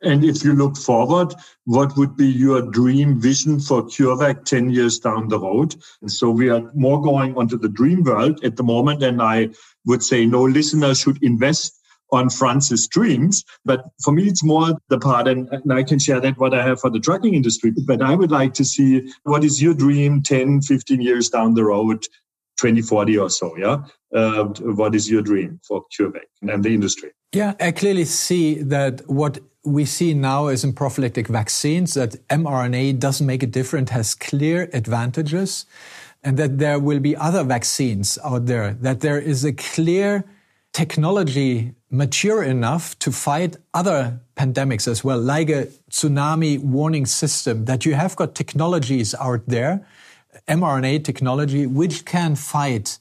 And 0.03 0.23
if 0.23 0.43
you 0.43 0.53
look 0.53 0.77
forward, 0.77 1.33
what 1.65 1.97
would 1.97 2.15
be 2.15 2.27
your 2.27 2.61
dream 2.61 3.19
vision 3.19 3.59
for 3.59 3.83
CureVac 3.83 4.45
10 4.45 4.69
years 4.69 4.99
down 4.99 5.27
the 5.27 5.39
road? 5.39 5.75
And 6.01 6.11
so 6.11 6.29
we 6.29 6.49
are 6.49 6.71
more 6.73 7.01
going 7.01 7.35
onto 7.35 7.57
the 7.57 7.69
dream 7.69 8.03
world 8.03 8.43
at 8.43 8.55
the 8.55 8.63
moment. 8.63 9.03
And 9.03 9.21
I 9.21 9.49
would 9.85 10.03
say 10.03 10.25
no 10.25 10.43
listener 10.43 10.95
should 10.95 11.21
invest 11.21 11.74
on 12.11 12.29
Franz's 12.29 12.87
dreams. 12.87 13.43
But 13.63 13.85
for 14.03 14.11
me, 14.11 14.27
it's 14.27 14.43
more 14.43 14.73
the 14.89 14.99
part, 14.99 15.27
and, 15.27 15.49
and, 15.51 15.73
I 15.73 15.83
can 15.83 15.99
share 15.99 16.19
that 16.21 16.37
what 16.37 16.53
I 16.53 16.63
have 16.63 16.79
for 16.79 16.89
the 16.89 16.99
trucking 16.99 17.33
industry. 17.33 17.73
But 17.85 18.01
I 18.01 18.15
would 18.15 18.31
like 18.31 18.53
to 18.55 18.65
see 18.65 19.11
what 19.23 19.43
is 19.43 19.61
your 19.61 19.73
dream 19.73 20.21
10, 20.21 20.61
15 20.61 21.01
years 21.01 21.29
down 21.29 21.55
the 21.55 21.63
road, 21.63 22.03
2040 22.57 23.17
or 23.17 23.29
so, 23.29 23.57
yeah? 23.57 23.83
Uh, 24.13 24.45
what 24.61 24.95
is 24.95 25.09
your 25.09 25.21
dream 25.21 25.59
for 25.67 25.83
CureVac 25.97 26.27
and 26.43 26.63
the 26.63 26.73
industry? 26.73 27.11
Yeah, 27.33 27.53
I 27.59 27.71
clearly 27.71 28.05
see 28.05 28.61
that 28.63 29.01
what 29.09 29.39
we 29.65 29.83
see 29.83 30.13
now 30.13 30.47
is 30.47 30.63
in 30.63 30.73
prophylactic 30.73 31.27
vaccines 31.27 31.95
that 31.95 32.25
mRNA 32.29 32.99
doesn't 32.99 33.25
make 33.25 33.43
a 33.43 33.47
difference, 33.47 33.89
has 33.89 34.13
clear 34.13 34.69
advantages, 34.73 35.65
and 36.23 36.37
that 36.37 36.59
there 36.59 36.79
will 36.79 36.99
be 36.99 37.15
other 37.15 37.43
vaccines 37.43 38.17
out 38.23 38.45
there, 38.45 38.73
that 38.73 39.01
there 39.01 39.19
is 39.19 39.43
a 39.43 39.51
clear 39.53 40.23
technology 40.71 41.73
mature 41.95 42.43
enough 42.43 42.97
to 42.99 43.11
fight 43.11 43.57
other 43.73 44.19
pandemics 44.35 44.87
as 44.87 45.03
well, 45.03 45.19
like 45.19 45.49
a 45.49 45.67
tsunami 45.89 46.59
warning 46.59 47.05
system, 47.05 47.65
that 47.65 47.85
you 47.85 47.93
have 47.93 48.15
got 48.15 48.35
technologies 48.35 49.15
out 49.15 49.41
there 49.47 49.85
mRNA 50.47 51.03
technology 51.03 51.65
which 51.65 52.05
can 52.05 52.35
fight 52.35 52.99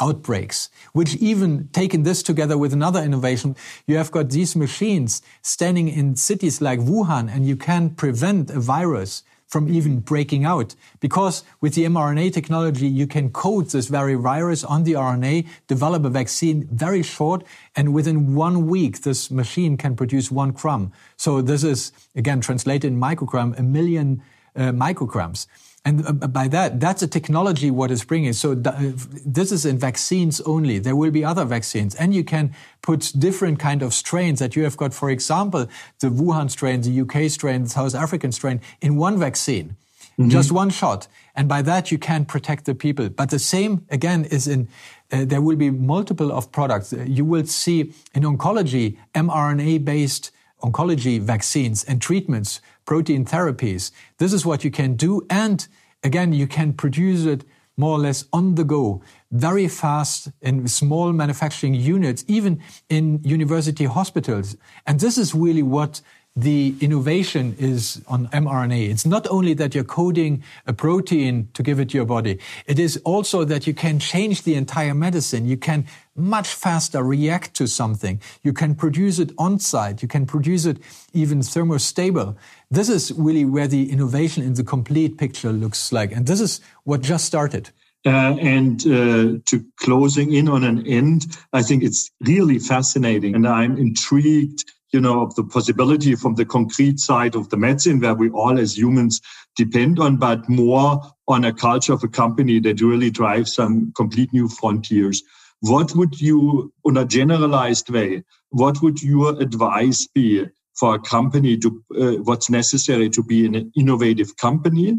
outbreaks, 0.00 0.70
which 0.92 1.16
even 1.16 1.68
taken 1.68 2.04
this 2.04 2.22
together 2.22 2.56
with 2.56 2.72
another 2.72 3.02
innovation, 3.02 3.56
you 3.86 3.96
have 3.96 4.12
got 4.12 4.30
these 4.30 4.54
machines 4.54 5.22
standing 5.42 5.88
in 5.88 6.14
cities 6.14 6.60
like 6.60 6.78
Wuhan 6.78 7.28
and 7.28 7.46
you 7.46 7.56
can 7.56 7.90
prevent 7.90 8.50
a 8.50 8.60
virus 8.60 9.24
from 9.48 9.68
even 9.72 10.00
breaking 10.00 10.44
out. 10.44 10.74
Because 11.00 11.42
with 11.60 11.74
the 11.74 11.84
mRNA 11.84 12.32
technology, 12.32 12.86
you 12.86 13.06
can 13.06 13.30
code 13.30 13.70
this 13.70 13.88
very 13.88 14.14
virus 14.14 14.62
on 14.62 14.84
the 14.84 14.92
RNA, 14.92 15.46
develop 15.66 16.04
a 16.04 16.10
vaccine 16.10 16.68
very 16.70 17.02
short, 17.02 17.44
and 17.74 17.92
within 17.94 18.34
one 18.34 18.66
week, 18.68 19.02
this 19.02 19.30
machine 19.30 19.76
can 19.76 19.96
produce 19.96 20.30
one 20.30 20.52
crumb. 20.52 20.92
So 21.16 21.40
this 21.42 21.64
is, 21.64 21.92
again, 22.14 22.40
translated 22.40 22.92
in 22.92 23.00
microgram, 23.00 23.58
a 23.58 23.62
million 23.62 24.22
uh, 24.58 24.72
micrograms. 24.72 25.46
And 25.84 26.06
uh, 26.06 26.26
by 26.26 26.48
that, 26.48 26.80
that's 26.80 27.02
a 27.02 27.06
technology 27.06 27.70
what 27.70 27.90
is 27.90 28.04
bringing. 28.04 28.32
So 28.32 28.54
this 28.54 29.52
is 29.52 29.64
in 29.64 29.78
vaccines 29.78 30.40
only. 30.42 30.78
There 30.78 30.96
will 30.96 31.10
be 31.10 31.24
other 31.24 31.44
vaccines, 31.44 31.94
and 31.94 32.14
you 32.14 32.24
can 32.24 32.54
put 32.82 33.12
different 33.18 33.58
kind 33.58 33.82
of 33.82 33.94
strains 33.94 34.38
that 34.40 34.56
you 34.56 34.64
have 34.64 34.76
got. 34.76 34.92
For 34.92 35.10
example, 35.10 35.66
the 36.00 36.08
Wuhan 36.08 36.50
strain, 36.50 36.82
the 36.82 37.00
UK 37.00 37.30
strain, 37.30 37.64
the 37.64 37.70
South 37.70 37.94
African 37.94 38.32
strain 38.32 38.60
in 38.80 38.96
one 38.96 39.18
vaccine. 39.18 39.76
Mm 40.18 40.24
-hmm. 40.24 40.30
Just 40.30 40.50
one 40.52 40.70
shot. 40.70 41.08
And 41.34 41.48
by 41.48 41.62
that, 41.62 41.88
you 41.90 41.98
can 41.98 42.24
protect 42.24 42.64
the 42.64 42.74
people. 42.74 43.08
But 43.08 43.28
the 43.28 43.38
same, 43.38 43.78
again, 43.88 44.24
is 44.24 44.46
in, 44.46 44.68
uh, 45.12 45.26
there 45.26 45.40
will 45.40 45.56
be 45.56 45.70
multiple 45.70 46.32
of 46.32 46.50
products. 46.50 46.92
You 46.92 47.28
will 47.28 47.46
see 47.46 47.92
in 48.12 48.24
oncology, 48.24 48.96
mRNA 49.12 49.84
based 49.84 50.32
oncology 50.60 51.20
vaccines 51.20 51.84
and 51.84 52.00
treatments, 52.00 52.60
protein 52.88 53.22
therapies. 53.22 53.90
This 54.16 54.32
is 54.32 54.46
what 54.46 54.64
you 54.64 54.70
can 54.70 54.94
do. 54.94 55.20
And 55.28 55.68
again, 56.02 56.32
you 56.32 56.46
can 56.46 56.72
produce 56.72 57.26
it 57.26 57.44
more 57.76 57.98
or 57.98 57.98
less 57.98 58.24
on 58.32 58.54
the 58.54 58.64
go, 58.64 59.02
very 59.30 59.68
fast 59.68 60.28
in 60.40 60.66
small 60.68 61.12
manufacturing 61.12 61.74
units, 61.74 62.24
even 62.28 62.62
in 62.88 63.20
university 63.22 63.84
hospitals. 63.84 64.56
And 64.86 65.00
this 65.00 65.18
is 65.18 65.34
really 65.34 65.62
what 65.62 66.00
the 66.34 66.74
innovation 66.80 67.54
is 67.58 68.00
on 68.06 68.28
mRNA. 68.28 68.88
It's 68.90 69.04
not 69.04 69.26
only 69.28 69.52
that 69.54 69.74
you're 69.74 69.84
coding 69.84 70.42
a 70.66 70.72
protein 70.72 71.48
to 71.52 71.62
give 71.62 71.80
it 71.80 71.90
to 71.90 71.98
your 71.98 72.06
body. 72.06 72.38
It 72.64 72.78
is 72.78 72.96
also 73.04 73.44
that 73.44 73.66
you 73.66 73.74
can 73.74 73.98
change 73.98 74.44
the 74.44 74.54
entire 74.54 74.94
medicine. 74.94 75.46
You 75.46 75.58
can 75.58 75.84
much 76.18 76.48
faster 76.48 77.02
react 77.02 77.54
to 77.54 77.66
something. 77.66 78.20
You 78.42 78.52
can 78.52 78.74
produce 78.74 79.18
it 79.18 79.32
on 79.38 79.58
site. 79.58 80.02
You 80.02 80.08
can 80.08 80.26
produce 80.26 80.66
it 80.66 80.78
even 81.12 81.40
thermostable. 81.40 82.36
This 82.70 82.88
is 82.88 83.12
really 83.12 83.44
where 83.44 83.68
the 83.68 83.90
innovation 83.90 84.42
in 84.42 84.54
the 84.54 84.64
complete 84.64 85.18
picture 85.18 85.52
looks 85.52 85.92
like. 85.92 86.12
And 86.12 86.26
this 86.26 86.40
is 86.40 86.60
what 86.84 87.00
just 87.00 87.24
started. 87.24 87.70
Uh, 88.06 88.36
and 88.40 88.80
uh, 88.86 89.38
to 89.46 89.64
closing 89.76 90.32
in 90.32 90.48
on 90.48 90.64
an 90.64 90.86
end, 90.86 91.26
I 91.52 91.62
think 91.62 91.82
it's 91.82 92.10
really 92.20 92.58
fascinating. 92.58 93.34
And 93.34 93.46
I'm 93.46 93.76
intrigued 93.76 94.64
you 94.92 95.00
know, 95.00 95.22
of 95.22 95.34
the 95.34 95.44
possibility 95.44 96.14
from 96.14 96.34
the 96.34 96.44
concrete 96.44 96.98
side 96.98 97.34
of 97.34 97.50
the 97.50 97.56
medicine 97.56 98.00
where 98.00 98.14
we 98.14 98.30
all 98.30 98.58
as 98.58 98.78
humans 98.78 99.20
depend 99.56 99.98
on, 99.98 100.16
but 100.16 100.48
more 100.48 101.02
on 101.26 101.44
a 101.44 101.52
culture 101.52 101.92
of 101.92 102.02
a 102.02 102.08
company 102.08 102.58
that 102.60 102.80
really 102.80 103.10
drives 103.10 103.54
some 103.54 103.92
complete 103.96 104.32
new 104.32 104.48
frontiers. 104.48 105.22
What 105.60 105.94
would 105.96 106.20
you, 106.20 106.72
on 106.84 106.96
a 106.96 107.04
generalized 107.04 107.90
way, 107.90 108.22
what 108.50 108.80
would 108.82 109.02
your 109.02 109.40
advice 109.40 110.06
be 110.06 110.46
for 110.78 110.94
a 110.94 110.98
company 110.98 111.56
to, 111.58 111.84
uh, 111.98 112.12
what's 112.22 112.48
necessary 112.48 113.10
to 113.10 113.22
be 113.22 113.46
an 113.46 113.72
innovative 113.76 114.36
company? 114.36 114.96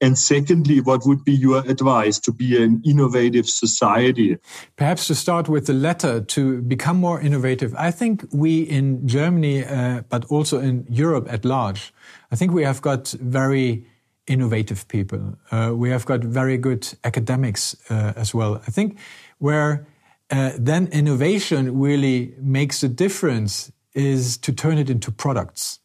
And 0.00 0.16
secondly, 0.16 0.80
what 0.80 1.04
would 1.06 1.24
be 1.24 1.32
your 1.32 1.58
advice 1.68 2.20
to 2.20 2.32
be 2.32 2.62
an 2.62 2.82
innovative 2.84 3.48
society? 3.48 4.38
Perhaps 4.76 5.08
to 5.08 5.14
start 5.14 5.48
with 5.48 5.66
the 5.66 5.72
latter, 5.72 6.20
to 6.20 6.62
become 6.62 6.98
more 6.98 7.20
innovative. 7.20 7.74
I 7.76 7.90
think 7.90 8.24
we 8.32 8.60
in 8.60 9.06
Germany, 9.08 9.64
uh, 9.64 10.02
but 10.08 10.24
also 10.26 10.60
in 10.60 10.86
Europe 10.88 11.26
at 11.28 11.44
large, 11.44 11.92
I 12.30 12.36
think 12.36 12.52
we 12.52 12.62
have 12.62 12.80
got 12.80 13.08
very 13.20 13.86
innovative 14.28 14.86
people. 14.86 15.36
Uh, 15.50 15.72
we 15.74 15.90
have 15.90 16.04
got 16.06 16.20
very 16.20 16.58
good 16.58 16.88
academics 17.02 17.76
uh, 17.90 18.12
as 18.14 18.32
well. 18.32 18.62
I 18.68 18.70
think 18.70 18.98
where 19.38 19.86
uh, 20.30 20.52
then 20.58 20.88
innovation 20.88 21.78
really 21.78 22.34
makes 22.38 22.82
a 22.82 22.88
difference 22.88 23.72
is 23.94 24.36
to 24.38 24.52
turn 24.52 24.78
it 24.78 24.90
into 24.90 25.10
products. 25.10 25.80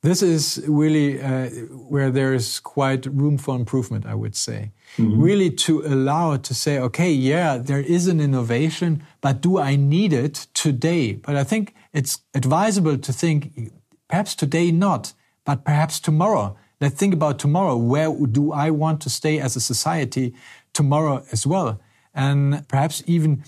This 0.00 0.22
is 0.22 0.62
really 0.68 1.20
uh, 1.20 1.48
where 1.88 2.10
there 2.10 2.34
is 2.34 2.60
quite 2.60 3.06
room 3.06 3.38
for 3.38 3.56
improvement, 3.56 4.04
I 4.04 4.14
would 4.14 4.36
say. 4.36 4.70
Mm 4.98 5.06
-hmm. 5.06 5.24
Really 5.24 5.50
to 5.54 5.82
allow 5.86 6.36
to 6.36 6.54
say, 6.54 6.80
okay, 6.80 7.12
yeah, 7.14 7.64
there 7.64 7.86
is 7.86 8.08
an 8.08 8.20
innovation, 8.20 9.02
but 9.20 9.42
do 9.42 9.58
I 9.58 9.76
need 9.76 10.12
it 10.12 10.48
today? 10.52 11.18
But 11.26 11.34
I 11.34 11.44
think 11.44 11.72
it's 11.92 12.18
advisable 12.32 12.98
to 12.98 13.12
think 13.12 13.44
perhaps 14.06 14.34
today 14.34 14.72
not, 14.72 15.14
but 15.44 15.64
perhaps 15.64 16.00
tomorrow. 16.00 16.56
Let's 16.78 16.96
think 16.96 17.14
about 17.14 17.38
tomorrow. 17.38 17.76
Where 17.90 18.12
do 18.30 18.52
I 18.52 18.70
want 18.70 19.02
to 19.02 19.10
stay 19.10 19.40
as 19.40 19.56
a 19.56 19.60
society 19.60 20.34
tomorrow 20.72 21.24
as 21.32 21.46
well? 21.46 21.80
And 22.12 22.66
perhaps 22.68 23.02
even 23.06 23.42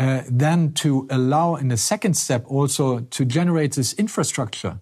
uh, 0.00 0.22
then 0.26 0.72
to 0.72 1.06
allow 1.10 1.54
in 1.56 1.68
the 1.68 1.76
second 1.76 2.14
step 2.14 2.42
also 2.46 3.00
to 3.00 3.24
generate 3.24 3.72
this 3.72 3.92
infrastructure 3.94 4.80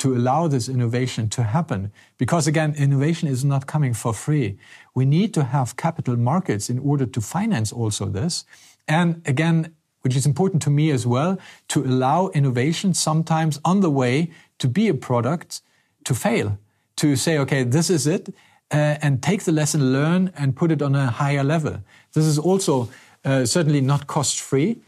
to 0.00 0.16
allow 0.16 0.48
this 0.48 0.68
innovation 0.68 1.28
to 1.28 1.42
happen. 1.42 1.92
Because 2.16 2.46
again, 2.46 2.74
innovation 2.78 3.28
is 3.28 3.44
not 3.44 3.66
coming 3.66 3.92
for 3.94 4.14
free. 4.14 4.58
We 4.94 5.04
need 5.04 5.34
to 5.34 5.44
have 5.44 5.76
capital 5.76 6.16
markets 6.16 6.70
in 6.70 6.78
order 6.78 7.06
to 7.06 7.20
finance 7.20 7.70
also 7.70 8.06
this. 8.06 8.44
And 8.88 9.20
again, 9.26 9.74
which 10.00 10.16
is 10.16 10.24
important 10.24 10.62
to 10.62 10.70
me 10.70 10.90
as 10.90 11.06
well, 11.06 11.38
to 11.68 11.84
allow 11.84 12.28
innovation 12.28 12.94
sometimes 12.94 13.60
on 13.62 13.80
the 13.80 13.90
way 13.90 14.30
to 14.58 14.68
be 14.68 14.88
a 14.88 14.94
product 14.94 15.60
to 16.04 16.14
fail, 16.14 16.58
to 16.96 17.14
say, 17.14 17.36
okay, 17.38 17.62
this 17.62 17.90
is 17.90 18.06
it, 18.06 18.34
uh, 18.72 18.96
and 19.02 19.22
take 19.22 19.42
the 19.42 19.52
lesson 19.52 19.92
learned 19.92 20.32
and 20.36 20.56
put 20.56 20.72
it 20.72 20.80
on 20.80 20.94
a 20.94 21.08
higher 21.08 21.44
level. 21.44 21.82
This 22.14 22.24
is 22.24 22.38
also 22.38 22.88
uh, 23.24 23.44
certainly 23.44 23.80
not 23.80 24.06
cost 24.06 24.40
free. 24.40 24.78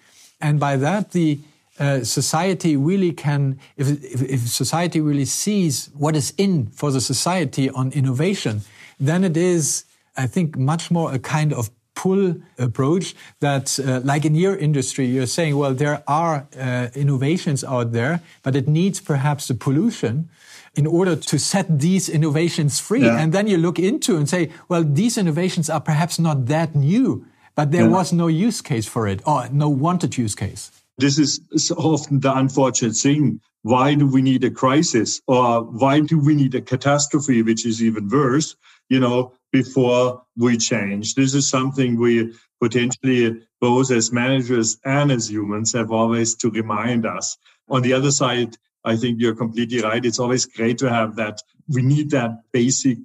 And 0.40 0.58
by 0.58 0.76
that, 0.76 1.12
the 1.12 1.38
uh, 1.78 2.04
society 2.04 2.76
really 2.76 3.12
can, 3.12 3.58
if, 3.76 3.88
if, 3.88 4.22
if, 4.22 4.40
society 4.48 5.00
really 5.00 5.24
sees 5.24 5.90
what 5.94 6.14
is 6.16 6.32
in 6.36 6.66
for 6.66 6.90
the 6.90 7.00
society 7.00 7.70
on 7.70 7.92
innovation, 7.92 8.62
then 9.00 9.24
it 9.24 9.36
is, 9.36 9.84
I 10.16 10.26
think, 10.26 10.56
much 10.56 10.90
more 10.90 11.12
a 11.12 11.18
kind 11.18 11.52
of 11.52 11.70
pull 11.94 12.36
approach 12.58 13.14
that, 13.40 13.78
uh, 13.80 14.00
like 14.04 14.24
in 14.24 14.34
your 14.34 14.56
industry, 14.56 15.06
you're 15.06 15.26
saying, 15.26 15.56
well, 15.56 15.74
there 15.74 16.02
are 16.06 16.46
uh, 16.58 16.88
innovations 16.94 17.64
out 17.64 17.92
there, 17.92 18.20
but 18.42 18.56
it 18.56 18.66
needs 18.68 19.00
perhaps 19.00 19.48
the 19.48 19.54
pollution 19.54 20.28
in 20.74 20.86
order 20.86 21.14
to 21.16 21.38
set 21.38 21.78
these 21.78 22.08
innovations 22.08 22.80
free. 22.80 23.04
Yeah. 23.04 23.18
And 23.18 23.32
then 23.32 23.46
you 23.46 23.58
look 23.58 23.78
into 23.78 24.16
and 24.16 24.28
say, 24.28 24.50
well, 24.68 24.84
these 24.84 25.18
innovations 25.18 25.68
are 25.68 25.80
perhaps 25.80 26.18
not 26.18 26.46
that 26.46 26.74
new, 26.74 27.26
but 27.54 27.72
there 27.72 27.82
yeah. 27.82 27.88
was 27.88 28.12
no 28.12 28.26
use 28.26 28.60
case 28.60 28.86
for 28.86 29.06
it 29.06 29.20
or 29.26 29.48
no 29.50 29.68
wanted 29.68 30.16
use 30.16 30.34
case. 30.34 30.70
This 30.98 31.18
is 31.18 31.40
often 31.76 32.20
the 32.20 32.34
unfortunate 32.34 32.94
thing. 32.94 33.40
Why 33.62 33.94
do 33.94 34.06
we 34.06 34.22
need 34.22 34.44
a 34.44 34.50
crisis 34.50 35.20
or 35.26 35.62
why 35.62 36.00
do 36.00 36.18
we 36.18 36.34
need 36.34 36.54
a 36.54 36.60
catastrophe, 36.60 37.42
which 37.42 37.64
is 37.64 37.82
even 37.82 38.08
worse, 38.08 38.56
you 38.88 39.00
know, 39.00 39.34
before 39.52 40.22
we 40.36 40.56
change? 40.56 41.14
This 41.14 41.34
is 41.34 41.48
something 41.48 41.98
we 41.98 42.34
potentially, 42.60 43.42
both 43.60 43.90
as 43.90 44.12
managers 44.12 44.78
and 44.84 45.10
as 45.10 45.30
humans, 45.30 45.72
have 45.72 45.90
always 45.90 46.34
to 46.36 46.50
remind 46.50 47.06
us. 47.06 47.36
On 47.68 47.82
the 47.82 47.92
other 47.92 48.10
side, 48.10 48.56
I 48.84 48.96
think 48.96 49.20
you're 49.20 49.36
completely 49.36 49.80
right. 49.80 50.04
It's 50.04 50.18
always 50.18 50.46
great 50.46 50.78
to 50.78 50.90
have 50.90 51.16
that. 51.16 51.40
We 51.68 51.82
need 51.82 52.10
that 52.10 52.42
basic 52.52 52.98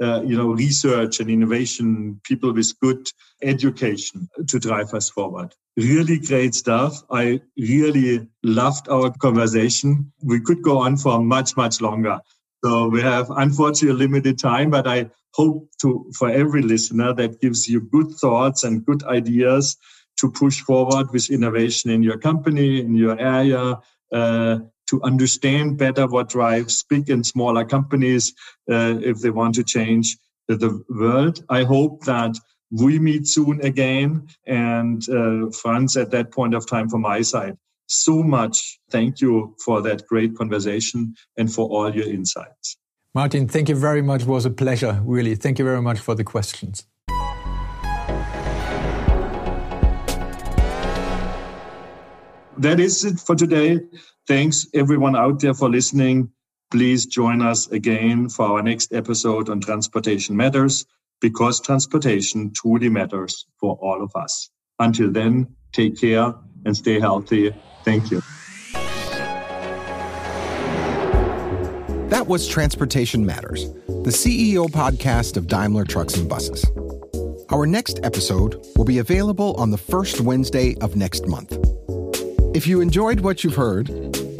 uh, 0.00 0.22
you 0.22 0.36
know, 0.36 0.48
research 0.48 1.20
and 1.20 1.30
innovation, 1.30 2.20
people 2.24 2.52
with 2.52 2.78
good 2.80 3.06
education 3.44 4.28
to 4.48 4.58
drive 4.58 4.94
us 4.94 5.10
forward. 5.10 5.54
Really 5.76 6.18
great 6.18 6.54
stuff. 6.54 7.02
I 7.10 7.40
really 7.58 8.28
loved 8.42 8.88
our 8.88 9.10
conversation. 9.10 10.12
We 10.22 10.40
could 10.40 10.62
go 10.62 10.78
on 10.78 10.96
for 10.96 11.20
much, 11.20 11.56
much 11.56 11.80
longer. 11.80 12.20
So 12.64 12.88
we 12.88 13.02
have 13.02 13.30
unfortunately 13.30 14.06
limited 14.06 14.38
time, 14.38 14.70
but 14.70 14.86
I 14.86 15.10
hope 15.34 15.68
to, 15.82 16.10
for 16.16 16.30
every 16.30 16.62
listener 16.62 17.12
that 17.14 17.40
gives 17.40 17.68
you 17.68 17.80
good 17.80 18.10
thoughts 18.12 18.64
and 18.64 18.84
good 18.86 19.04
ideas 19.04 19.76
to 20.18 20.30
push 20.30 20.60
forward 20.60 21.10
with 21.12 21.30
innovation 21.30 21.90
in 21.90 22.02
your 22.02 22.18
company, 22.18 22.80
in 22.80 22.94
your 22.94 23.18
area, 23.18 23.78
uh, 24.12 24.58
to 24.88 25.02
understand 25.02 25.76
better 25.78 26.06
what 26.06 26.28
drives 26.28 26.84
big 26.88 27.10
and 27.10 27.26
smaller 27.26 27.64
companies 27.64 28.32
uh, 28.70 28.98
if 29.00 29.20
they 29.20 29.30
want 29.30 29.54
to 29.56 29.64
change 29.64 30.16
the 30.48 30.82
world. 30.88 31.42
I 31.48 31.64
hope 31.64 32.04
that 32.04 32.36
we 32.70 32.98
meet 32.98 33.26
soon 33.26 33.64
again. 33.64 34.28
And 34.46 35.08
uh, 35.08 35.50
Franz, 35.50 35.96
at 35.96 36.10
that 36.10 36.30
point 36.30 36.54
of 36.54 36.66
time, 36.66 36.88
from 36.88 37.02
my 37.02 37.22
side, 37.22 37.56
so 37.86 38.22
much 38.22 38.78
thank 38.90 39.20
you 39.20 39.54
for 39.64 39.82
that 39.82 40.06
great 40.06 40.36
conversation 40.36 41.14
and 41.36 41.52
for 41.52 41.68
all 41.68 41.94
your 41.94 42.08
insights. 42.08 42.76
Martin, 43.14 43.46
thank 43.46 43.68
you 43.68 43.76
very 43.76 44.02
much. 44.02 44.22
It 44.22 44.28
was 44.28 44.44
a 44.44 44.50
pleasure, 44.50 45.00
really. 45.04 45.36
Thank 45.36 45.58
you 45.58 45.64
very 45.64 45.82
much 45.82 46.00
for 46.00 46.14
the 46.14 46.24
questions. 46.24 46.86
That 52.58 52.80
is 52.80 53.04
it 53.04 53.20
for 53.20 53.34
today. 53.34 53.80
Thanks, 54.26 54.66
everyone 54.74 55.16
out 55.16 55.40
there, 55.40 55.54
for 55.54 55.68
listening. 55.68 56.30
Please 56.70 57.06
join 57.06 57.42
us 57.42 57.68
again 57.68 58.28
for 58.28 58.46
our 58.46 58.62
next 58.62 58.92
episode 58.92 59.48
on 59.48 59.60
Transportation 59.60 60.36
Matters 60.36 60.86
because 61.24 61.58
transportation 61.58 62.52
truly 62.52 62.90
matters 62.90 63.46
for 63.58 63.78
all 63.80 64.02
of 64.02 64.12
us. 64.14 64.50
Until 64.78 65.10
then, 65.10 65.56
take 65.72 65.98
care 65.98 66.34
and 66.66 66.76
stay 66.76 67.00
healthy. 67.00 67.50
Thank 67.82 68.10
you. 68.10 68.20
That 72.10 72.26
was 72.26 72.46
Transportation 72.46 73.24
Matters, 73.24 73.72
the 73.86 74.10
CEO 74.10 74.68
podcast 74.68 75.38
of 75.38 75.46
Daimler 75.46 75.84
Trucks 75.84 76.14
and 76.18 76.28
Buses. 76.28 76.62
Our 77.48 77.66
next 77.66 78.00
episode 78.02 78.62
will 78.76 78.84
be 78.84 78.98
available 78.98 79.54
on 79.54 79.70
the 79.70 79.78
first 79.78 80.20
Wednesday 80.20 80.76
of 80.82 80.94
next 80.94 81.26
month. 81.26 81.56
If 82.54 82.66
you 82.66 82.82
enjoyed 82.82 83.20
what 83.20 83.42
you've 83.42 83.54
heard, 83.54 83.88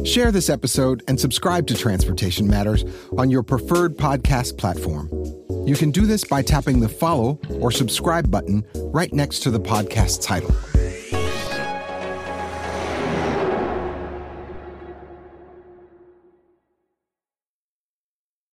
share 0.05 0.31
this 0.31 0.49
episode 0.49 1.03
and 1.07 1.19
subscribe 1.19 1.67
to 1.67 1.75
Transportation 1.75 2.47
Matters 2.47 2.85
on 3.17 3.29
your 3.29 3.43
preferred 3.43 3.97
podcast 3.97 4.57
platform. 4.57 5.09
You 5.67 5.75
can 5.75 5.91
do 5.91 6.05
this 6.05 6.23
by 6.23 6.41
tapping 6.41 6.79
the 6.79 6.89
follow 6.89 7.39
or 7.59 7.71
subscribe 7.71 8.29
button 8.29 8.63
right 8.93 9.11
next 9.11 9.39
to 9.41 9.51
the 9.51 9.59
podcast 9.59 10.21
title. 10.21 10.55